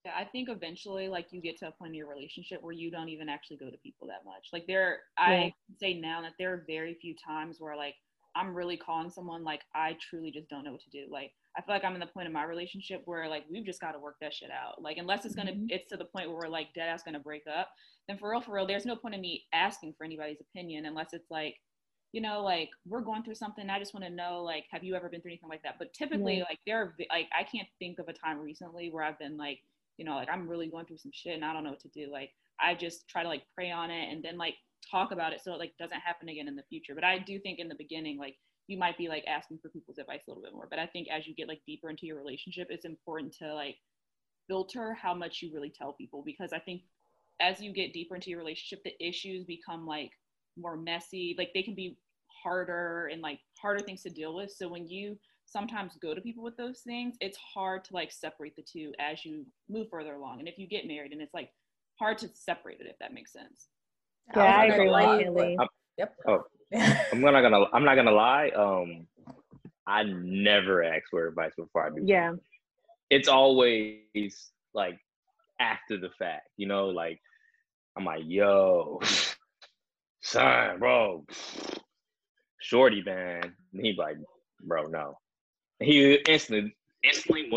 [0.05, 2.91] Yeah, I think eventually, like, you get to a point in your relationship where you
[2.91, 4.49] don't even actually go to people that much.
[4.53, 5.25] Like, there, Yeah.
[5.25, 7.95] I say now that there are very few times where, like,
[8.35, 11.07] I'm really calling someone, like, I truly just don't know what to do.
[11.11, 13.81] Like, I feel like I'm in the point of my relationship where, like, we've just
[13.81, 14.83] got to work that shit out.
[14.83, 15.67] Like, unless it's gonna, Mhm.
[15.71, 17.71] it's to the point where we're like dead ass gonna break up,
[18.09, 21.13] then for real, for real, there's no point in me asking for anybody's opinion unless
[21.13, 21.61] it's like,
[22.13, 23.69] you know, like we're going through something.
[23.71, 25.79] I just want to know, like, have you ever been through anything like that?
[25.79, 26.45] But typically, Yeah.
[26.45, 29.63] like, there are, like, I can't think of a time recently where I've been like,
[29.97, 31.89] you know, like I'm really going through some shit and I don't know what to
[31.89, 32.11] do.
[32.11, 34.57] Like, I just try to like pray on it and then like
[34.89, 36.95] talk about it so it like doesn't happen again in the future.
[36.97, 39.99] But I do think in the beginning, like, you might be like asking for people's
[39.99, 40.67] advice a little bit more.
[40.69, 43.77] But I think as you get like deeper into your relationship, it's important to like
[44.49, 46.83] filter how much you really tell people because I think
[47.41, 50.13] as you get deeper into your relationship, the issues become like
[50.57, 51.35] more messy.
[51.37, 51.99] Like they can be
[52.43, 54.51] harder and like harder things to deal with.
[54.51, 58.55] So when you sometimes go to people with those things, it's hard to like separate
[58.57, 60.41] the two as you move further along.
[60.41, 61.51] And if you get married and it's like
[61.99, 63.69] hard to separate it if that makes sense.
[64.35, 65.59] Yeah, I oh agree with Kelly.
[65.99, 66.17] Yep.
[66.27, 67.65] Oh, I'm not gonna.
[67.73, 68.51] I'm not gonna lie.
[68.51, 69.07] Um,
[69.87, 72.03] I never ask for advice before I do.
[72.05, 72.35] Yeah.
[73.11, 74.01] It's always
[74.73, 74.99] like
[75.61, 76.87] after the fact, you know.
[76.89, 77.21] Like
[77.97, 79.01] I'm like, yo,
[80.23, 81.27] son, bro,
[82.61, 83.55] shorty, man.
[83.73, 84.17] And he like,
[84.63, 85.19] bro, no.
[85.81, 87.51] He instantly, instantly,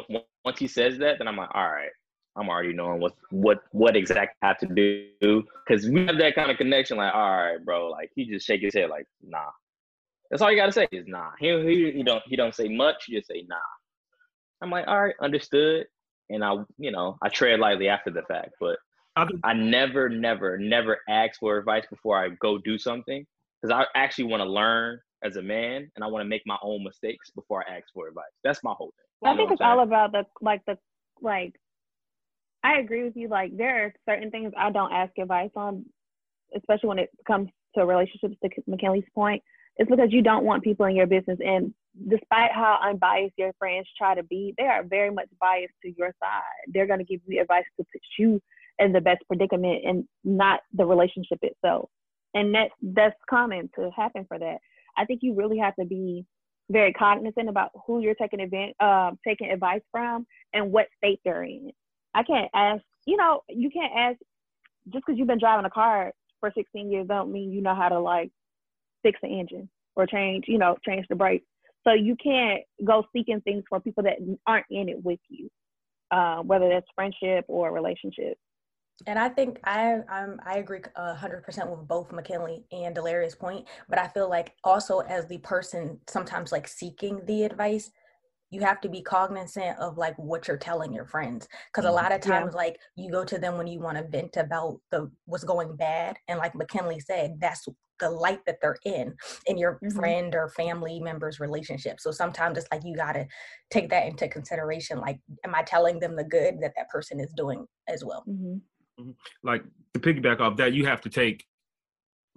[0.43, 1.89] once he says that, then I'm like, all right,
[2.37, 6.35] I'm already knowing what what what exactly I have to do because we have that
[6.35, 6.97] kind of connection.
[6.97, 7.89] Like, all right, bro.
[7.89, 9.49] Like he just shake his head, like, nah.
[10.29, 11.31] That's all you gotta say is nah.
[11.39, 13.05] He he, he don't he don't say much.
[13.05, 13.57] He just say nah.
[14.61, 15.85] I'm like, all right, understood.
[16.29, 18.77] And I, you know, I tread lightly after the fact, but
[19.43, 23.25] I never, never, never ask for advice before I go do something
[23.61, 26.57] because I actually want to learn as a man and I want to make my
[26.61, 28.25] own mistakes before I ask for advice.
[28.43, 29.33] That's my whole thing.
[29.33, 30.77] I think it's all about the like the
[31.21, 31.55] like
[32.63, 33.27] I agree with you.
[33.27, 35.85] Like there are certain things I don't ask advice on,
[36.55, 38.35] especially when it comes to relationships.
[38.43, 39.43] To McKinley's point,
[39.77, 41.39] it's because you don't want people in your business.
[41.43, 41.73] And
[42.09, 46.13] despite how unbiased your friends try to be, they are very much biased to your
[46.21, 46.71] side.
[46.73, 48.41] They're going to give you advice to put you
[48.79, 51.89] in the best predicament and not the relationship itself.
[52.33, 54.57] And that that's common to happen for that.
[54.97, 56.25] I think you really have to be
[56.69, 61.43] very cognizant about who you're taking advantage, uh, taking advice from and what state they're
[61.43, 61.71] in.
[62.13, 64.17] I can't ask, you know, you can't ask
[64.91, 67.89] just because you've been driving a car for 16 years don't mean you know how
[67.89, 68.31] to like
[69.03, 71.45] fix the engine or change, you know, change the brakes.
[71.85, 75.49] So you can't go seeking things for people that aren't in it with you,
[76.11, 78.37] uh, whether that's friendship or relationship.
[79.05, 83.67] And I think I I'm, I agree hundred percent with both McKinley and Delaria's point,
[83.87, 87.91] but I feel like also as the person sometimes like seeking the advice,
[88.49, 91.95] you have to be cognizant of like what you're telling your friends because a mm-hmm.
[91.95, 92.57] lot of times yeah.
[92.57, 96.17] like you go to them when you want to vent about the what's going bad
[96.27, 97.67] and like mckinley said that's
[97.99, 99.13] the light that they're in
[99.47, 99.97] in your mm-hmm.
[99.97, 103.25] friend or family member's relationship so sometimes it's like you got to
[103.69, 107.31] take that into consideration like am i telling them the good that that person is
[107.35, 108.57] doing as well mm-hmm.
[109.01, 109.11] mm-hmm.
[109.43, 111.43] like to piggyback off that you have to take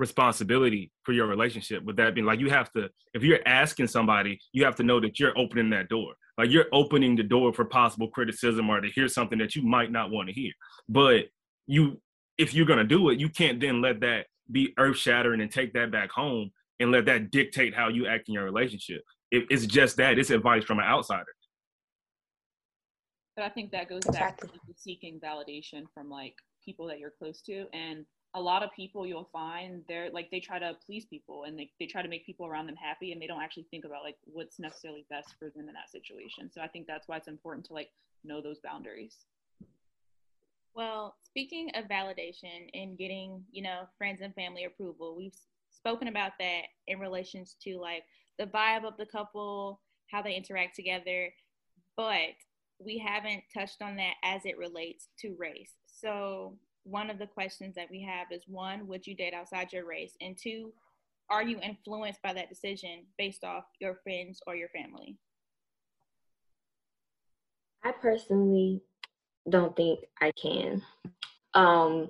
[0.00, 4.40] responsibility for your relationship with that being like you have to if you're asking somebody
[4.52, 6.14] you have to know that you're opening that door.
[6.38, 9.92] Like you're opening the door for possible criticism or to hear something that you might
[9.92, 10.52] not want to hear.
[10.88, 11.26] But
[11.66, 12.00] you
[12.38, 15.52] if you're going to do it you can't then let that be earth shattering and
[15.52, 19.02] take that back home and let that dictate how you act in your relationship.
[19.30, 21.34] It, it's just that it's advice from an outsider.
[23.36, 26.34] But i think that goes back to seeking validation from like
[26.64, 30.40] people that you're close to and a lot of people you'll find they're like they
[30.40, 33.20] try to please people and they, they try to make people around them happy and
[33.20, 36.50] they don't actually think about like what's necessarily best for them in that situation.
[36.52, 37.90] So i think that's why it's important to like
[38.24, 39.16] know those boundaries.
[40.74, 45.36] Well speaking of validation and getting you know friends and family approval we've
[45.70, 48.04] spoken about that in relations to like
[48.38, 51.32] the vibe of the couple how they interact together
[51.96, 52.34] but
[52.78, 55.74] we haven't touched on that as it relates to race.
[55.86, 56.56] So
[56.90, 60.14] one of the questions that we have is one, would you date outside your race?
[60.20, 60.72] And two,
[61.30, 65.16] are you influenced by that decision based off your friends or your family?
[67.84, 68.82] I personally
[69.48, 70.82] don't think I can.
[71.54, 72.08] Um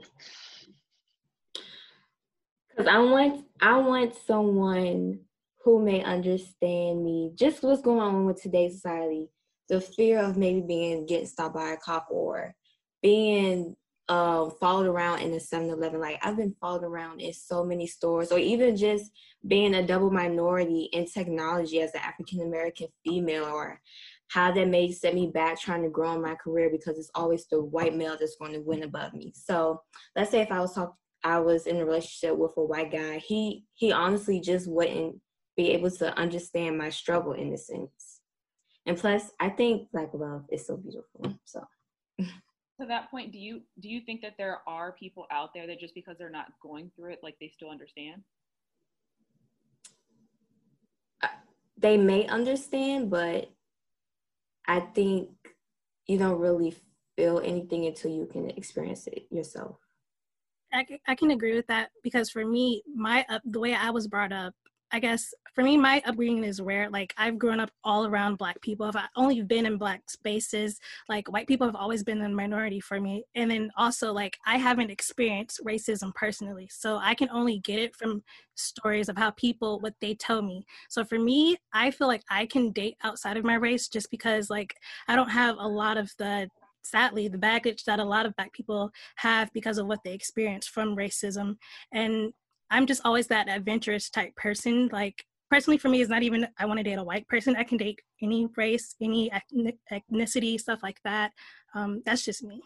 [2.76, 5.20] cuz I want I want someone
[5.62, 9.28] who may understand me just what's going on with today's society.
[9.68, 12.54] The fear of maybe being getting stopped by a cop or
[13.02, 13.76] being
[14.10, 16.00] uh, followed around in the 7-Eleven.
[16.00, 19.12] Like I've been followed around in so many stores, or even just
[19.46, 23.80] being a double minority in technology as an African American female, or
[24.26, 27.46] how that may set me back trying to grow in my career because it's always
[27.46, 29.32] the white male that's going to win above me.
[29.34, 29.80] So
[30.16, 33.18] let's say if I was talk, I was in a relationship with a white guy,
[33.18, 35.20] he he honestly just wouldn't
[35.56, 38.20] be able to understand my struggle in a sense.
[38.86, 41.38] And plus, I think black love is so beautiful.
[41.44, 41.64] So.
[42.80, 45.78] to that point do you do you think that there are people out there that
[45.78, 48.22] just because they're not going through it like they still understand?
[51.22, 51.28] Uh,
[51.76, 53.50] they may understand but
[54.66, 55.28] i think
[56.06, 56.74] you don't really
[57.16, 59.76] feel anything until you can experience it yourself.
[60.72, 64.06] I, I can agree with that because for me my up the way i was
[64.06, 64.54] brought up
[64.92, 66.88] I guess for me, my upbringing is rare.
[66.90, 68.86] Like I've grown up all around Black people.
[68.86, 70.78] I've uh, only been in Black spaces.
[71.08, 73.24] Like white people have always been a minority for me.
[73.34, 77.96] And then also, like I haven't experienced racism personally, so I can only get it
[77.96, 78.22] from
[78.54, 80.64] stories of how people what they tell me.
[80.88, 84.50] So for me, I feel like I can date outside of my race just because
[84.50, 84.74] like
[85.08, 86.48] I don't have a lot of the
[86.82, 90.66] sadly the baggage that a lot of black people have because of what they experience
[90.66, 91.56] from racism
[91.92, 92.32] and
[92.70, 96.64] i'm just always that adventurous type person like personally for me it's not even i
[96.64, 99.30] want to date a white person i can date any race any
[99.92, 101.32] ethnicity stuff like that
[101.74, 102.62] um, that's just me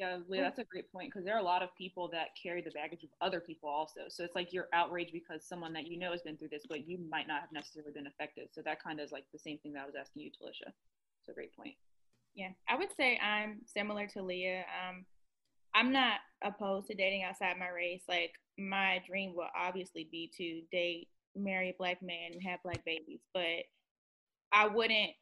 [0.00, 2.62] yeah, Leah, that's a great point because there are a lot of people that carry
[2.62, 4.00] the baggage of other people also.
[4.08, 6.88] So it's like you're outraged because someone that you know has been through this, but
[6.88, 8.48] you might not have necessarily been affected.
[8.50, 10.72] So that kind of is like the same thing that I was asking you, Talisha.
[11.20, 11.74] It's a great point.
[12.34, 14.64] Yeah, I would say I'm similar to Leah.
[14.72, 15.04] Um,
[15.74, 18.02] I'm not opposed to dating outside my race.
[18.08, 22.84] Like my dream will obviously be to date, marry a black man, and have black
[22.84, 23.20] babies.
[23.32, 23.64] But
[24.52, 25.12] I wouldn't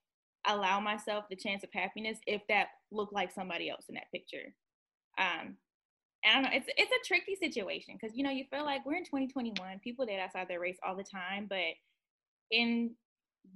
[0.47, 4.55] allow myself the chance of happiness if that looked like somebody else in that picture.
[5.19, 5.57] Um,
[6.25, 6.51] I don't know.
[6.53, 9.79] It's it's a tricky situation because you know you feel like we're in 2021.
[9.81, 11.59] People date outside their race all the time, but
[12.51, 12.95] in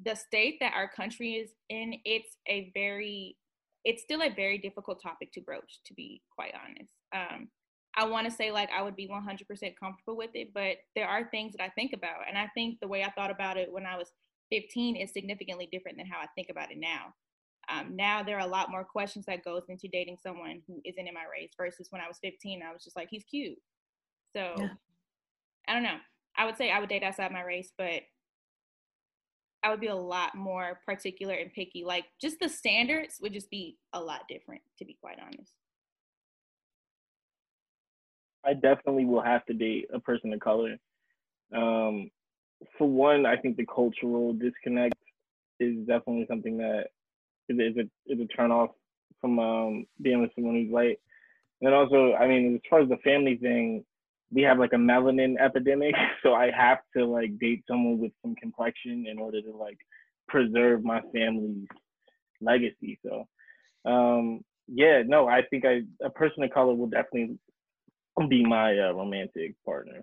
[0.04, 3.36] the state that our country is in, it's a very
[3.84, 6.92] it's still a very difficult topic to broach, to be quite honest.
[7.14, 7.48] Um,
[7.96, 11.28] I want to say like I would be 100% comfortable with it, but there are
[11.30, 13.86] things that I think about, and I think the way I thought about it when
[13.86, 14.12] I was
[14.50, 17.14] 15 is significantly different than how I think about it now.
[17.68, 21.06] Um, now there are a lot more questions that goes into dating someone who isn't
[21.06, 23.58] in my race versus when I was 15, I was just like, he's cute.
[24.34, 24.68] So yeah.
[25.68, 25.98] I don't know.
[26.36, 28.02] I would say I would date outside my race, but
[29.62, 31.84] I would be a lot more particular and picky.
[31.84, 35.52] Like just the standards would just be a lot different, to be quite honest.
[38.44, 40.76] I definitely will have to date a person of color.
[41.54, 42.10] Um,
[42.76, 44.96] for one, I think the cultural disconnect
[45.60, 46.86] is definitely something that
[47.48, 48.70] is, is a is a turn off
[49.20, 50.98] from um, being with someone who's white.
[51.60, 53.84] And also, I mean, as far as the family thing,
[54.32, 58.34] we have like a melanin epidemic, so I have to like date someone with some
[58.36, 59.78] complexion in order to like
[60.28, 61.66] preserve my family's
[62.40, 62.98] legacy.
[63.04, 63.28] So,
[63.84, 67.38] um, yeah, no, I think I a person of color will definitely
[68.28, 70.02] be my uh, romantic partner.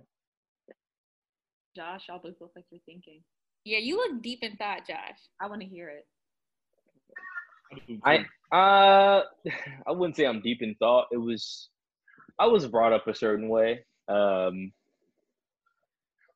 [1.76, 3.22] Josh, y'all both look like you're thinking.
[3.65, 5.20] Yeah, you look deep in thought, Josh.
[5.39, 6.06] I want to hear it.
[8.04, 9.24] I uh
[9.88, 11.08] I wouldn't say I'm deep in thought.
[11.12, 11.70] It was
[12.39, 13.86] I was brought up a certain way.
[14.10, 14.72] Um,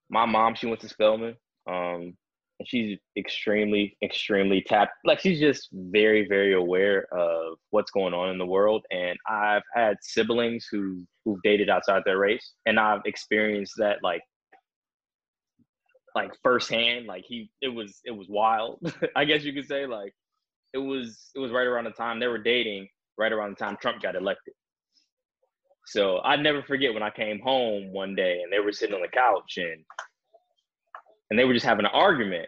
[0.10, 1.36] my mom, she went to Spelman.
[1.68, 2.16] Um,
[2.60, 4.94] and she's extremely, extremely tapped.
[5.06, 8.86] Like she's just very, very aware of what's going on in the world.
[8.92, 14.22] And I've had siblings who who've dated outside their race, and I've experienced that like
[16.16, 17.08] like firsthand.
[17.08, 18.80] Like he, it was it was wild.
[19.16, 20.14] I guess you could say like
[20.74, 23.78] it was it was right around the time they were dating, right around the time
[23.82, 24.54] Trump got elected.
[25.86, 29.02] So I never forget when I came home one day and they were sitting on
[29.02, 29.84] the couch and
[31.30, 32.48] and they were just having an argument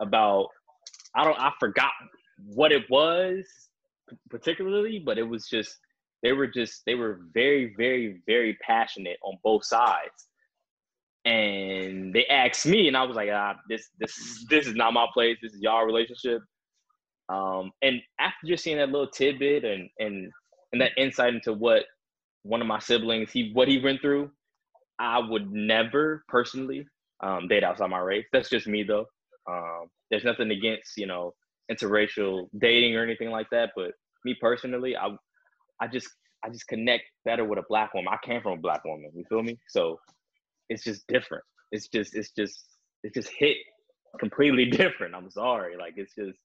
[0.00, 0.48] about
[1.14, 1.90] I don't I forgot
[2.46, 3.44] what it was
[4.30, 5.76] particularly, but it was just
[6.22, 10.28] they were just they were very very very passionate on both sides.
[11.26, 15.06] And they asked me and I was like, ah, this this this is not my
[15.12, 15.36] place.
[15.42, 16.40] This is y'all relationship.
[17.28, 20.30] Um, and after just seeing that little tidbit and and
[20.72, 21.84] and that insight into what
[22.42, 24.30] one of my siblings, he what he went through,
[24.98, 26.86] I would never personally
[27.22, 28.26] um, date outside my race.
[28.32, 29.06] That's just me though.
[29.50, 31.32] Um, there's nothing against you know
[31.70, 33.92] interracial dating or anything like that, but
[34.24, 35.08] me personally, I
[35.80, 36.08] I just
[36.44, 38.12] I just connect better with a black woman.
[38.12, 39.10] I came from a black woman.
[39.14, 39.58] You feel me?
[39.68, 39.98] So
[40.68, 41.44] it's just different.
[41.72, 42.64] It's just it's just
[43.02, 43.56] it just hit
[44.18, 45.14] completely different.
[45.14, 45.76] I'm sorry.
[45.76, 46.38] Like it's just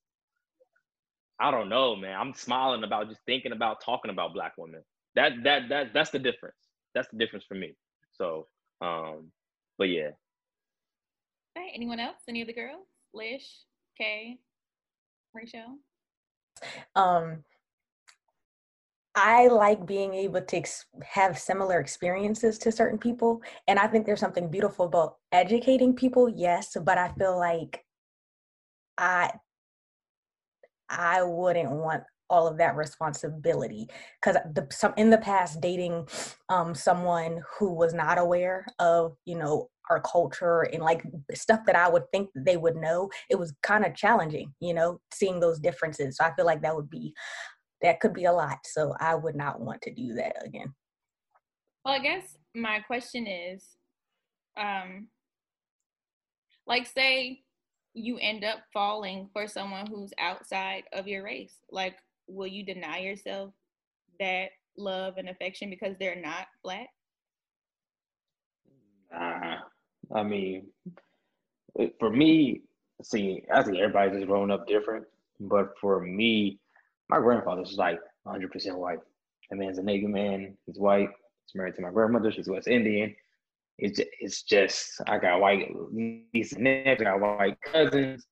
[1.40, 2.18] I don't know, man.
[2.18, 4.82] I'm smiling about just thinking about talking about black women
[5.16, 6.58] that that that that's the difference.
[6.94, 7.76] That's the difference for me.
[8.14, 8.48] So,
[8.82, 9.32] um,
[9.78, 10.12] but yeah.
[11.56, 12.18] Hey, anyone else?
[12.28, 12.86] Any of the girls?
[13.14, 13.48] Lish,
[13.98, 14.40] Kay,
[15.34, 15.78] Rachel.
[16.96, 17.44] Um,
[19.16, 23.42] I like being able to ex- have similar experiences to certain people.
[23.68, 27.86] And I think there's something beautiful about educating people, yes, but I feel like
[28.98, 29.32] I
[30.90, 33.88] I wouldn't want all of that responsibility
[34.22, 34.38] because
[34.72, 36.08] some in the past dating
[36.50, 41.76] um someone who was not aware of you know our culture and like stuff that
[41.76, 45.60] I would think they would know it was kind of challenging you know seeing those
[45.60, 46.18] differences.
[46.18, 47.14] So I feel like that would be
[47.82, 50.74] that could be a lot so I would not want to do that again.
[51.84, 53.64] Well I guess my question is
[54.58, 55.10] um
[56.66, 57.42] like say
[57.94, 61.96] you end up falling for someone who's outside of your race like
[62.28, 63.52] will you deny yourself
[64.20, 66.90] that love and affection because they're not black?
[69.16, 69.58] Uh,
[70.14, 70.66] i mean
[72.00, 72.62] for me
[73.02, 75.06] see i think everybody's just grown up different
[75.40, 76.60] but for me
[77.10, 79.00] my grandfather's like 100% white.
[79.50, 81.10] That man's a Native man he's white
[81.46, 83.16] he's married to my grandmother she's west indian.
[83.78, 88.26] It's it's just I got white nieces and nephews, I got white cousins.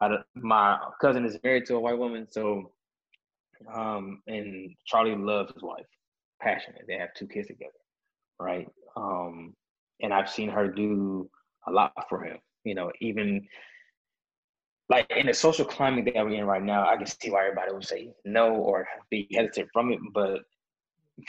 [0.00, 2.72] I, my cousin is married to a white woman, so
[3.72, 5.86] um, and Charlie loves his wife,
[6.40, 6.84] passionate.
[6.86, 7.72] They have two kids together,
[8.40, 8.68] right?
[8.96, 9.54] Um,
[10.00, 11.28] and I've seen her do
[11.66, 12.38] a lot for him.
[12.64, 13.46] You know, even
[14.88, 17.72] like in the social climate that we're in right now, I can see why everybody
[17.72, 19.98] would say no or be hesitant from it.
[20.12, 20.40] But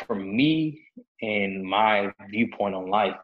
[0.05, 0.81] for me
[1.21, 3.15] and my viewpoint on life,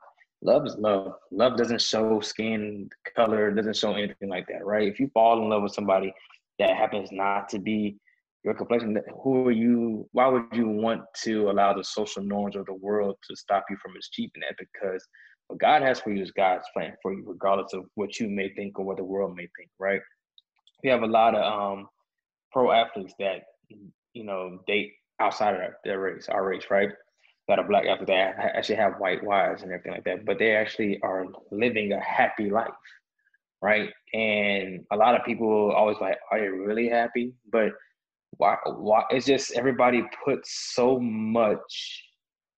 [0.41, 1.13] love is love.
[1.31, 4.87] Love doesn't show skin color, doesn't show anything like that, right?
[4.87, 6.13] If you fall in love with somebody
[6.59, 7.97] that happens not to be
[8.45, 10.07] your complexion, who are you?
[10.11, 13.77] Why would you want to allow the social norms of the world to stop you
[13.81, 14.55] from achieving that?
[14.57, 15.03] Because
[15.47, 18.53] what God has for you is God's plan for you, regardless of what you may
[18.53, 19.99] think or what the world may think, right?
[20.83, 21.87] We have a lot of um,
[22.51, 23.41] pro athletes that
[24.13, 26.89] you know date outside of their race, our race, right?
[27.47, 30.55] that are black after that actually have white wives and everything like that, but they
[30.55, 32.73] actually are living a happy life,
[33.61, 33.89] right?
[34.13, 37.33] And a lot of people always like, are you really happy?
[37.51, 37.69] But
[38.37, 38.57] why?
[38.65, 39.03] Why?
[39.09, 42.03] It's just everybody puts so much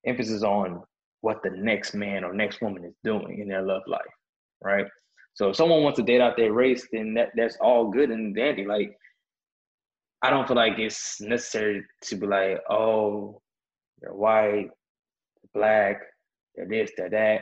[0.05, 0.82] emphasis on
[1.21, 4.01] what the next man or next woman is doing in their love life,
[4.63, 4.86] right?
[5.34, 8.36] So if someone wants to date out their race, then that that's all good and
[8.36, 8.65] dandy.
[8.65, 8.97] Like
[10.21, 13.41] I don't feel like it's necessary to be like, oh,
[14.01, 14.69] they're white,
[15.53, 16.01] black,
[16.55, 17.41] they're this, they're that.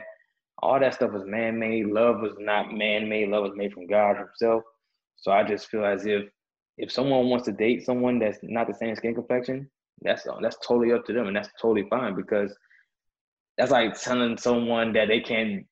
[0.62, 1.86] All that stuff was man made.
[1.86, 3.28] Love was not man made.
[3.28, 4.62] Love was made from God Himself.
[5.16, 6.24] So I just feel as if
[6.78, 9.70] if someone wants to date someone that's not the same skin complexion,
[10.02, 12.54] that's that's totally up to them, and that's totally fine because
[13.56, 15.64] that's like telling someone that they can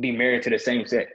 [0.00, 1.10] be married to the same sex.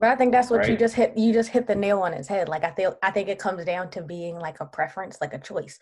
[0.00, 0.70] But I think that's what right?
[0.70, 1.16] you just hit.
[1.16, 2.48] You just hit the nail on its head.
[2.48, 5.38] Like I feel, I think it comes down to being like a preference, like a
[5.38, 5.78] choice.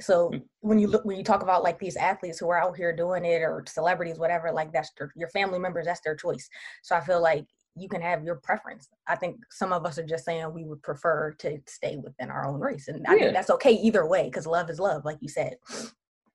[0.00, 0.42] So mm.
[0.60, 3.24] when you look, when you talk about like these athletes who are out here doing
[3.24, 5.86] it, or celebrities, whatever, like that's their, your family members.
[5.86, 6.48] That's their choice.
[6.82, 7.46] So I feel like
[7.76, 8.88] you can have your preference.
[9.06, 12.46] I think some of us are just saying we would prefer to stay within our
[12.46, 15.28] own race, and I think that's okay either way because love is love, like you
[15.28, 15.56] said.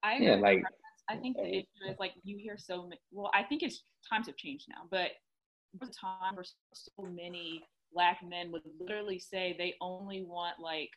[0.04, 0.64] I yeah, like
[1.10, 3.00] I think the issue is like you hear so many.
[3.12, 5.12] Well, I think it's times have changed now, but
[5.80, 7.64] was a time where so many
[7.94, 10.90] black men would literally say they only want like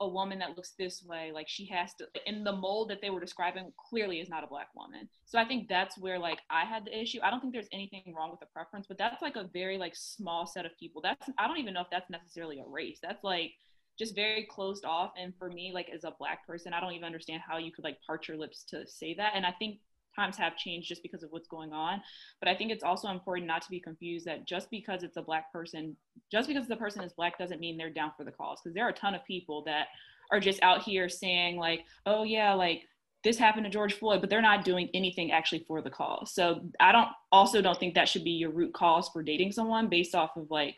[0.00, 3.10] a woman that looks this way like she has to in the mold that they
[3.10, 5.08] were describing clearly is not a black woman.
[5.24, 7.18] So i think that's where like i had the issue.
[7.22, 9.94] I don't think there's anything wrong with the preference but that's like a very like
[9.96, 11.00] small set of people.
[11.02, 12.98] That's i don't even know if that's necessarily a race.
[13.02, 13.52] That's like
[13.98, 15.12] just very closed off.
[15.18, 17.84] And for me like as a black person i don't even understand how you could
[17.84, 19.32] like part your lips to say that.
[19.34, 19.78] And i think
[20.16, 22.00] times have changed just because of what's going on.
[22.40, 25.22] But I think it's also important not to be confused that just because it's a
[25.22, 25.96] black person,
[26.32, 28.58] just because the person is black doesn't mean they're down for the cause.
[28.62, 29.88] Because there are a ton of people that
[30.32, 32.82] are just out here saying like, oh yeah, like
[33.22, 36.32] this happened to George Floyd, but they're not doing anything actually for the cause.
[36.32, 39.88] So I don't also don't think that should be your root cause for dating someone
[39.88, 40.76] based off of like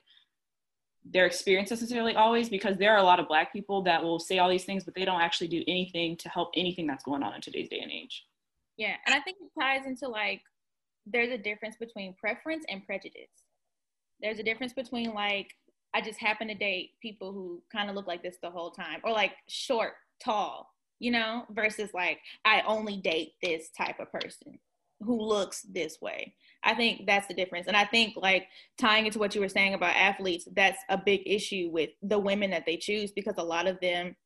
[1.05, 4.39] their experience necessarily always because there are a lot of black people that will say
[4.39, 7.35] all these things but they don't actually do anything to help anything that's going on
[7.35, 8.27] in today's day and age
[8.79, 10.41] yeah, and I think it ties into like
[11.05, 13.29] there's a difference between preference and prejudice.
[14.21, 15.51] There's a difference between like
[15.95, 19.01] I just happen to date people who kind of look like this the whole time,
[19.05, 20.71] or like short, tall,
[21.01, 24.59] you know, versus like I only date this type of person
[25.01, 26.35] who looks this way.
[26.65, 27.67] I think that's the difference.
[27.69, 28.49] And I think like
[28.79, 32.51] tying into what you were saying about athletes, that's a big issue with the women
[32.51, 34.17] that they choose because a lot of them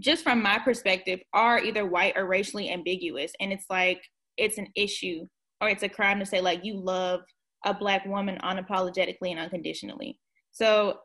[0.00, 3.32] just from my perspective, are either white or racially ambiguous.
[3.40, 4.02] And it's like,
[4.36, 5.26] it's an issue
[5.60, 7.20] or it's a crime to say, like, you love
[7.64, 10.18] a black woman unapologetically and unconditionally.
[10.52, 11.00] So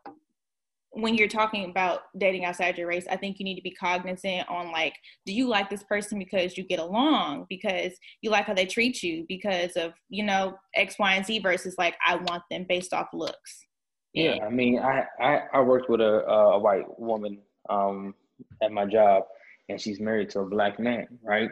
[0.91, 4.47] when you're talking about dating outside your race, I think you need to be cognizant
[4.47, 4.93] on like,
[5.25, 7.91] do you like this person because you get along, because
[8.21, 11.75] you like how they treat you, because of, you know, X, Y, and Z versus
[11.77, 13.65] like, I want them based off looks.
[14.13, 17.39] Yeah, I mean, I, I, I worked with a, a white woman
[17.69, 18.15] um,
[18.61, 19.23] at my job
[19.69, 21.49] and she's married to a black man, right?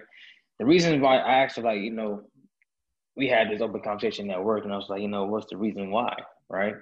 [0.59, 2.21] The reason why I asked her, like, you know,
[3.15, 5.57] we had this open conversation at work, and I was like, you know, what's the
[5.57, 6.15] reason why,
[6.49, 6.75] right?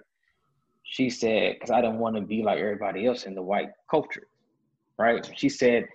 [0.83, 4.27] She said, because I don't want to be like everybody else in the white culture,
[4.97, 5.29] right?
[5.35, 5.87] She said,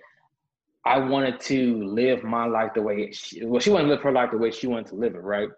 [0.85, 4.11] I wanted to live my life the way she, well, she wanted to live her
[4.11, 5.49] life the way she wanted to live it, right?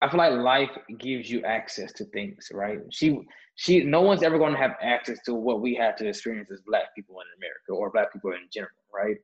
[0.00, 2.78] I feel like life gives you access to things, right?
[2.90, 3.18] She
[3.56, 6.60] she no one's ever going to have access to what we have to experience as
[6.60, 9.16] black people in America or black people in general, right?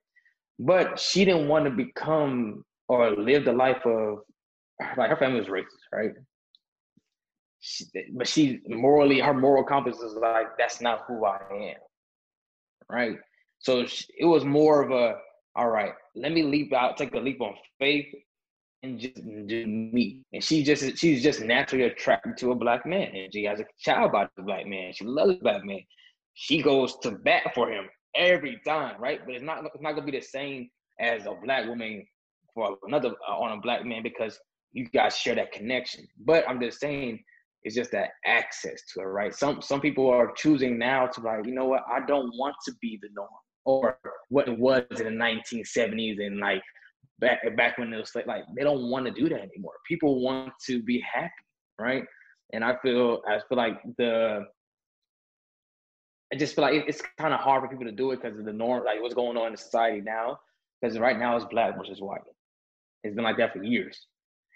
[0.59, 4.19] But she didn't want to become or live the life of
[4.97, 6.11] like her family was racist, right?
[7.61, 11.77] She, but she morally, her moral compass is like that's not who I am,
[12.91, 13.17] right?
[13.61, 15.19] So she, it was more of a
[15.57, 15.93] all right.
[16.17, 18.07] Let me leap out, take a leap on faith,
[18.85, 19.15] and just
[19.47, 20.23] do me.
[20.33, 23.65] And she just she's just naturally attracted to a black man, and she has a
[23.81, 24.93] child by the black man.
[24.93, 25.81] She loves black man.
[26.35, 29.21] She goes to bat for him every time, right?
[29.25, 30.69] But it's not it's not gonna be the same
[31.01, 32.05] as a black woman
[32.55, 34.39] for another uh, on a black man because
[34.73, 36.07] you guys share that connection.
[36.25, 37.23] But I'm just saying,
[37.63, 39.35] it's just that access to it, right?
[39.35, 42.73] Some some people are choosing now to like, you know what, I don't want to
[42.83, 43.29] be the norm,
[43.65, 46.63] or what it was in the 1970s and like
[47.21, 49.75] back back when it was like, like they don't want to do that anymore.
[49.87, 51.31] People want to be happy,
[51.79, 52.05] right?
[52.53, 54.45] And I feel I feel like the
[56.33, 58.45] I just feel like it's kind of hard for people to do it because of
[58.45, 60.39] the norm, like what's going on in society now.
[60.81, 62.21] Because right now it's black versus white.
[63.05, 64.07] It's been like that for years,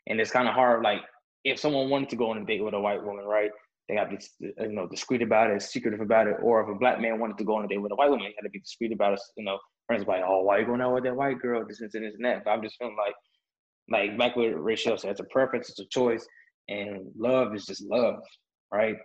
[0.07, 0.83] and it's kind of hard.
[0.83, 1.01] Like
[1.45, 3.51] if someone wanted to go on a date with a white woman, right?
[3.89, 6.37] They have to be, you know, discreet about it, secretive about it.
[6.43, 8.27] Or if a black man wanted to go on a date with a white woman,
[8.27, 9.21] he had to be discreet about it.
[9.37, 9.59] You know,
[9.89, 11.65] friends like, oh, why you going out with that white girl?
[11.67, 12.45] This and this and that.
[12.45, 13.15] But I'm just feeling like,
[13.91, 16.25] like back with Rachel said, it's a preference, it's a choice,
[16.69, 18.21] and love is just love,
[18.73, 18.97] right?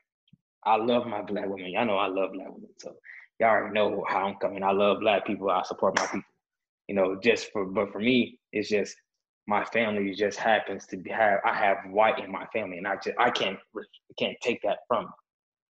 [0.66, 1.72] I love my black women.
[1.72, 2.94] Y'all know I love black women, so
[3.40, 4.64] y'all already know how I'm coming.
[4.64, 5.50] I love black people.
[5.50, 6.22] I support my people.
[6.88, 8.96] You know, just for but for me, it's just
[9.48, 13.18] my family just happens to have I have white in my family, and I just
[13.18, 13.58] I can't
[14.20, 15.10] can't take that from,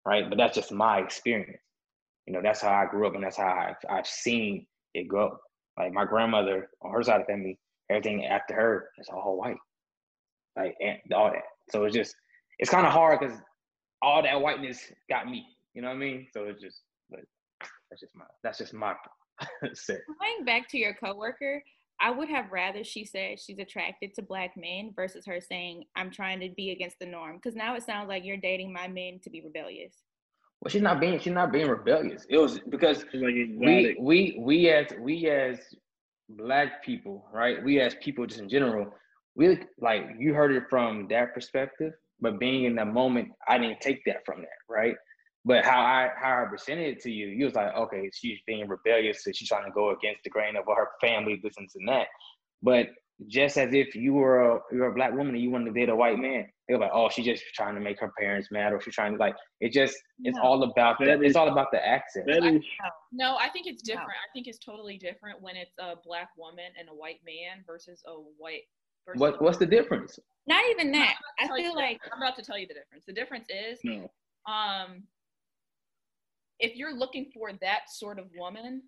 [0.07, 0.29] right?
[0.29, 1.63] But that's just my experience.
[2.27, 5.39] You know, that's how I grew up, and that's how I've, I've seen it go.
[5.79, 7.59] Like my grandmother on her side of the family,
[7.91, 9.57] everything after her is all white,
[10.57, 10.77] like
[11.15, 11.43] all that.
[11.71, 12.15] So it's just
[12.59, 13.37] it's kind of hard because
[14.03, 15.45] all that whiteness got me.
[15.75, 16.27] You know what I mean?
[16.33, 17.21] So it's just, but
[17.91, 18.95] that's just my that's just my
[19.75, 20.01] set.
[20.21, 21.63] Going back to your coworker,
[22.01, 26.11] I would have rather she said she's attracted to black men versus her saying I'm
[26.11, 27.37] trying to be against the norm.
[27.37, 29.95] Because now it sounds like you're dating my men to be rebellious.
[30.61, 32.27] Well, she's not being she's not being rebellious.
[32.29, 35.59] It was because we we we as we as
[36.29, 37.63] black people, right?
[37.65, 38.93] We as people just in general,
[39.35, 43.81] we like you heard it from that perspective, but being in the moment, I didn't
[43.81, 44.95] take that from that, right?
[45.47, 48.69] But how I how I presented it to you, you was like, okay, she's being
[48.69, 52.09] rebellious, so she's trying to go against the grain of her family, this and that.
[52.63, 52.89] But
[53.27, 55.89] just as if you were a you're a black woman and you wanted to date
[55.89, 58.81] a white man, they're like, oh, she's just trying to make her parents mad, or
[58.81, 60.43] she's trying to like it just it's no.
[60.43, 61.07] all about that.
[61.07, 62.27] that is, it's all about the accent.
[63.13, 64.09] no, I think it's different.
[64.09, 64.15] No.
[64.15, 68.03] I think it's totally different when it's a black woman and a white man versus
[68.07, 68.63] a white
[69.15, 70.19] what what's the difference?
[70.47, 71.15] Not even that.
[71.39, 73.05] I feel like I'm about to tell you the difference.
[73.07, 74.11] The difference is no.
[74.51, 75.05] um
[76.59, 78.83] if you're looking for that sort of woman,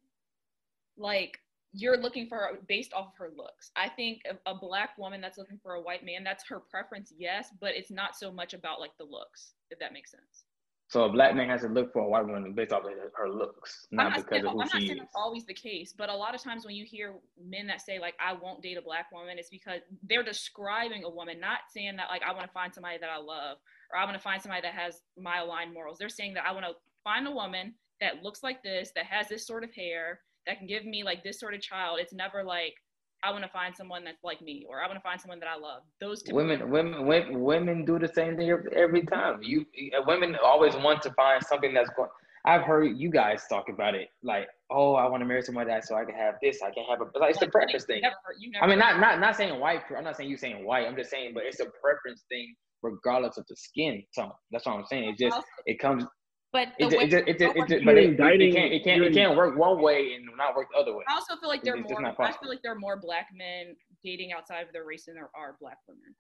[0.97, 1.39] like
[1.73, 3.71] you're looking for her based off of her looks.
[3.77, 7.13] I think a, a, black woman that's looking for a white man, that's her preference,
[7.17, 10.45] yes, but it's not so much about like the looks, if that makes sense.
[10.89, 13.31] So a black man has to look for a white woman based off of her
[13.31, 14.99] looks, not, not because saying, of who I'm she not saying is.
[14.99, 17.99] That's always the case, but a lot of times when you hear men that say
[17.99, 21.97] like I won't date a black woman, it's because they're describing a woman, not saying
[21.97, 23.57] that like I want to find somebody that I love
[23.91, 25.97] or I want to find somebody that has my aligned morals.
[25.99, 29.29] They're saying that I want to find a woman that looks like this, that has
[29.29, 32.01] this sort of hair, that can give me like this sort of child.
[32.01, 32.75] It's never like
[33.23, 35.49] I want to find someone that's like me, or I want to find someone that
[35.49, 35.83] I love.
[36.01, 39.39] Those two women, women, women, women do the same thing every time.
[39.43, 42.11] You eh, women always want to find something that's going.
[42.45, 45.85] I've heard you guys talk about it, like, oh, I want to marry somebody that
[45.85, 47.17] so I can have this, I can have a.
[47.17, 48.03] Like, it's the preference thing.
[48.03, 48.17] Never,
[48.61, 49.83] I mean, not not not saying white.
[49.97, 50.89] I'm not saying you saying white.
[50.89, 54.33] I'm just saying, but it's a preference thing, regardless of the skin tone.
[54.51, 55.05] That's what I'm saying.
[55.11, 56.05] It just it comes
[56.53, 60.13] but it, it, it, it, but it, can't it can't it can't work one way
[60.15, 61.03] and not work the other way.
[61.09, 62.07] I also feel like there are more.
[62.21, 63.75] I feel like there are more black men
[64.05, 66.15] dating outside of their race than there are black women.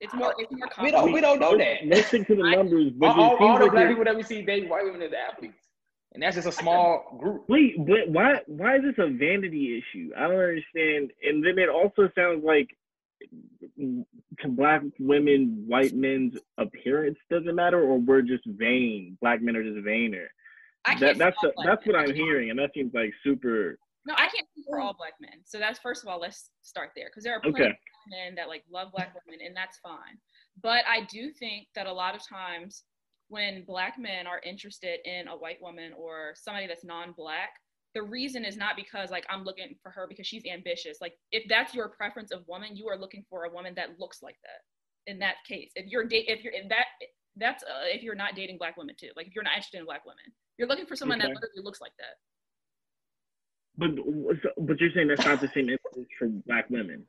[0.00, 0.32] It's more.
[0.32, 0.68] Uh, it's more.
[0.82, 1.12] We don't.
[1.12, 1.86] We don't know that.
[1.86, 2.92] Listen to the numbers.
[2.94, 5.62] But all, all, all the black people that we see date white women as athletes,
[6.12, 7.44] and that's just a small group.
[7.48, 8.40] Wait, but why?
[8.46, 10.10] Why is this a vanity issue?
[10.14, 11.10] I don't understand.
[11.22, 12.74] And then it also sounds like to
[14.48, 19.16] black women, white men's appearance doesn't matter, or we're just vain.
[19.20, 20.26] Black men are just vainer.
[21.00, 23.78] That, that's a, that's what I'm hearing, and that seems like super.
[24.06, 25.40] No, I can't speak for all black men.
[25.46, 27.70] So that's first of all, let's start there because there are plenty okay.
[27.70, 27.76] of
[28.10, 30.18] men that like love black women, and that's fine.
[30.62, 32.84] But I do think that a lot of times
[33.28, 37.50] when black men are interested in a white woman or somebody that's non-black,
[37.94, 40.98] the reason is not because like I'm looking for her because she's ambitious.
[41.00, 44.22] Like if that's your preference of woman, you are looking for a woman that looks
[44.22, 45.10] like that.
[45.10, 45.70] in that case.
[45.76, 46.86] If you're date, if you're in that,
[47.36, 49.10] that's uh, if you're not dating black women too.
[49.16, 50.24] Like if you're not interested in black women,
[50.58, 51.28] you're looking for someone Okay.
[51.28, 52.14] that literally looks like that.
[53.76, 53.90] But
[54.66, 55.68] but you're saying that's not the same
[56.18, 57.04] for black women.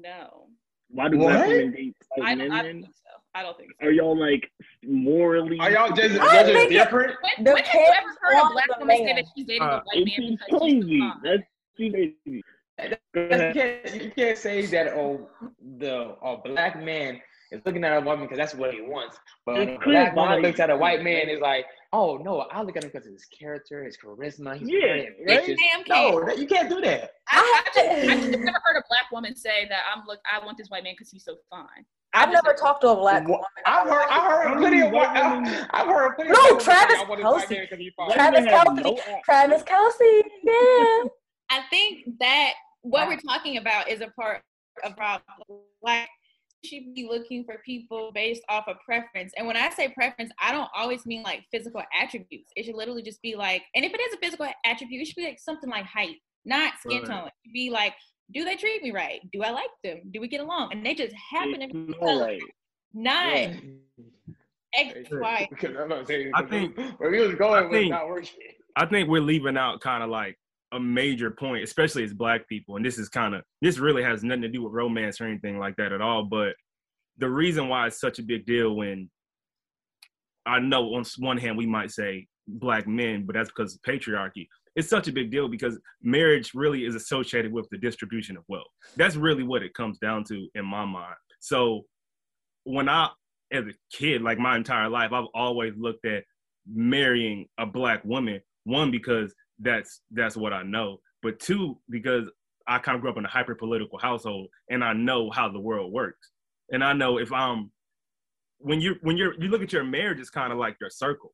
[0.00, 0.48] No,
[0.90, 1.48] Why do black What?
[1.48, 2.52] women date I white don't, men?
[2.52, 2.82] I don't then?
[2.82, 3.10] think so.
[3.34, 3.86] I don't think so.
[3.86, 4.50] Are y'all like
[4.84, 5.58] morally?
[5.60, 7.14] Are y'all just, I y'all just think different?
[7.38, 9.82] When, when have you ever heard a black woman say that she's dating Uh, a
[9.84, 11.12] white man seems she's crazy.
[11.22, 11.42] That's
[11.76, 12.42] crazy.
[13.14, 13.56] Go That's- ahead.
[13.56, 15.28] you can't you can't say that oh
[15.78, 17.20] the a black man
[17.50, 20.16] is looking at a woman because that's what he wants, but It's a clear black
[20.16, 23.06] woman looks at a white man is like, oh no, I look at him because
[23.06, 25.08] of his character, his charisma, he's Yeah, right?
[25.40, 25.58] ambitious.
[25.58, 27.12] Damn, No, that, you can't do that.
[27.28, 30.20] I, I, just, I just have never heard a black woman say that I'm look.
[30.30, 31.84] I want this white man because he's so fine.
[32.14, 33.44] I've never talked to a black woman.
[33.66, 35.12] I've heard, I've heard plenty of white.
[35.12, 36.30] white women- I've heard plenty.
[36.32, 37.50] No, of white Travis I want this white Kelce.
[37.50, 38.06] man 'cause he's fine.
[38.08, 38.82] White Travis women have Kelce.
[38.82, 39.20] no.
[39.24, 40.22] Travis Kelce.
[40.42, 41.08] Yeah.
[41.50, 44.42] I think that what we're talking about is a part
[44.84, 45.22] of problem.
[45.82, 46.08] Like, you
[46.64, 49.32] should be looking for people based off of preference.
[49.36, 52.50] And when I say preference, I don't always mean like physical attributes.
[52.56, 55.16] It should literally just be like, and if it is a physical attribute, it should
[55.16, 57.06] be like something like height, not skin Right.
[57.08, 57.26] tone.
[57.28, 57.94] It should be like,
[58.34, 59.20] do they treat me right?
[59.32, 60.00] Do I like them?
[60.10, 60.72] Do we get along?
[60.72, 62.40] And they just happen to be All right.
[62.92, 63.54] not Yeah.
[64.74, 65.46] X, Y.
[65.50, 68.30] Because I'm not saying I think- where we was going I was think- not working.
[68.76, 70.38] I think we're leaving out kind of like
[70.72, 72.76] a major point, especially as black people.
[72.76, 75.58] And this is kind of this really has nothing to do with romance or anything
[75.58, 76.24] like that at all.
[76.24, 76.54] But
[77.18, 79.10] the reason why it's such a big deal when
[80.46, 84.46] I know on one hand we might say black men, but that's because of patriarchy.
[84.76, 88.66] It's such a big deal because marriage really is associated with the distribution of wealth.
[88.96, 91.16] That's really what it comes down to in my mind.
[91.40, 91.82] So
[92.64, 93.08] when I,
[93.52, 96.24] as a kid, like my entire life, I've always looked at
[96.72, 98.40] marrying a black woman.
[98.64, 102.28] One because that's that's what I know, but two because
[102.66, 105.58] I kind of grew up in a hyper political household and I know how the
[105.58, 106.30] world works.
[106.70, 107.70] And I know if I'm
[108.58, 111.32] when you when you're you look at your marriage it's kind of like your circle.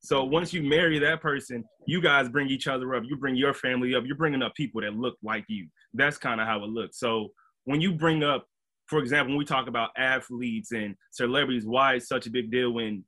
[0.00, 3.04] So once you marry that person, you guys bring each other up.
[3.06, 4.04] You bring your family up.
[4.06, 5.68] You're bringing up people that look like you.
[5.94, 7.00] That's kind of how it looks.
[7.00, 7.30] So
[7.64, 8.46] when you bring up,
[8.86, 12.72] for example, when we talk about athletes and celebrities, why it's such a big deal
[12.72, 13.04] when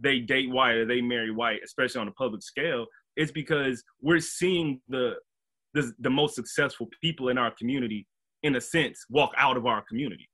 [0.00, 4.20] they date white or they marry white, especially on a public scale, it's because we're
[4.20, 5.14] seeing the
[5.74, 8.06] the, the most successful people in our community,
[8.42, 10.28] in a sense, walk out of our community.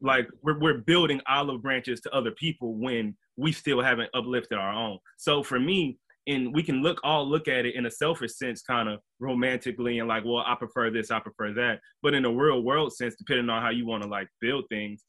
[0.00, 4.72] Like we're we're building olive branches to other people when we still haven't uplifted our
[4.72, 4.98] own.
[5.18, 8.62] So for me, and we can look all look at it in a selfish sense,
[8.62, 11.80] kind of romantically, and like, well, I prefer this, I prefer that.
[12.02, 15.04] But in a real world sense, depending on how you want to like build things,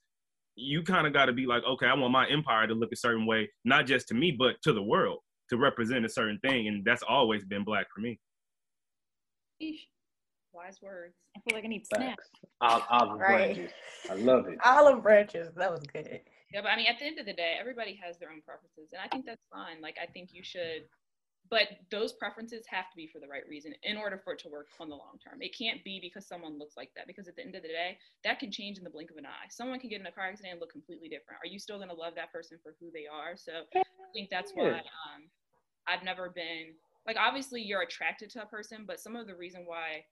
[0.55, 2.97] you kind of got to be like, okay, I want my empire to look a
[2.97, 5.19] certain way, not just to me, but to the world
[5.52, 8.18] to represent a certain thing, and that's always been black for me.
[9.62, 9.82] Sheesh.
[10.54, 11.16] Wise words.
[11.36, 12.30] I feel like I need snacks.
[12.62, 12.86] Facts.
[12.89, 13.56] Olive Right.
[13.56, 13.72] branches.
[14.10, 14.58] I love it.
[14.66, 15.54] Olive branches.
[15.56, 16.22] That was good.
[16.54, 18.91] Yeah, but I mean, at the end of the day, everybody has their own preferences,
[18.91, 19.80] and I think that's fine.
[19.82, 20.84] Like, I think you should,
[21.49, 24.49] but those preferences have to be for the right reason in order for it to
[24.49, 25.41] work on the long term.
[25.41, 27.97] It can't be because someone looks like that, because at the end of the day,
[28.26, 29.47] that can change in the blink of an eye.
[29.49, 31.39] Someone can get in a car accident and look completely different.
[31.41, 33.38] Are you still going to love that person for who they are?
[33.38, 33.84] So I
[34.14, 35.30] think that's why um,
[35.88, 36.73] I've never been
[37.05, 40.05] like, obviously, you're attracted to a person, but some of the reason why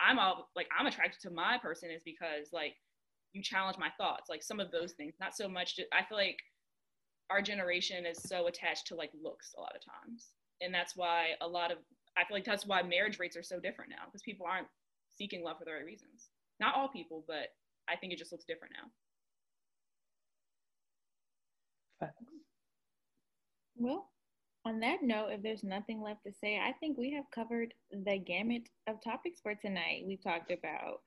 [0.00, 2.74] I'm all like I'm attracted to my person is because like
[3.32, 5.14] you challenge my thoughts, like some of those things.
[5.20, 5.78] Not so much.
[5.92, 6.38] I feel like
[7.30, 11.30] our generation is so attached to like looks a lot of times, and that's why
[11.40, 11.78] a lot of
[12.16, 14.68] I feel like that's why marriage rates are so different now because people aren't
[15.16, 16.28] seeking love for the right reasons.
[16.60, 17.48] Not all people, but
[17.88, 18.90] I think it just looks different now.
[23.76, 24.10] Well,
[24.64, 28.18] on that note, if there's nothing left to say, I think we have covered the
[28.18, 30.04] gamut of topics for tonight.
[30.06, 31.00] We talked about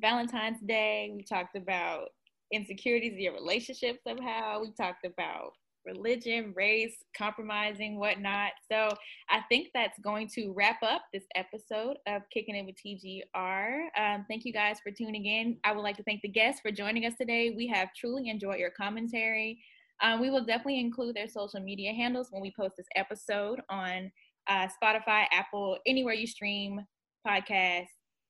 [0.00, 2.08] Valentine's Day, we talked about
[2.52, 5.52] insecurities in your relationship somehow, we talked about
[5.84, 8.52] religion, race, compromising, whatnot.
[8.70, 8.88] So
[9.28, 13.86] I think that's going to wrap up this episode of Kicking It with TGR.
[13.98, 15.58] Um, thank you guys for tuning in.
[15.64, 17.52] I would like to thank the guests for joining us today.
[17.56, 19.60] We have truly enjoyed your commentary.
[20.00, 24.10] Um, we will definitely include their social media handles when we post this episode on
[24.48, 26.80] uh, Spotify, Apple, anywhere you stream
[27.26, 27.86] podcasts.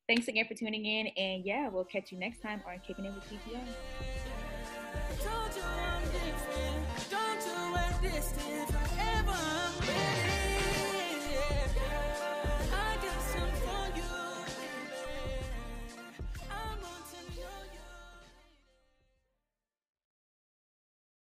[0.08, 3.14] Thanks again for tuning in, and yeah, we'll catch you next time on Kicking It
[3.14, 3.60] with TGR.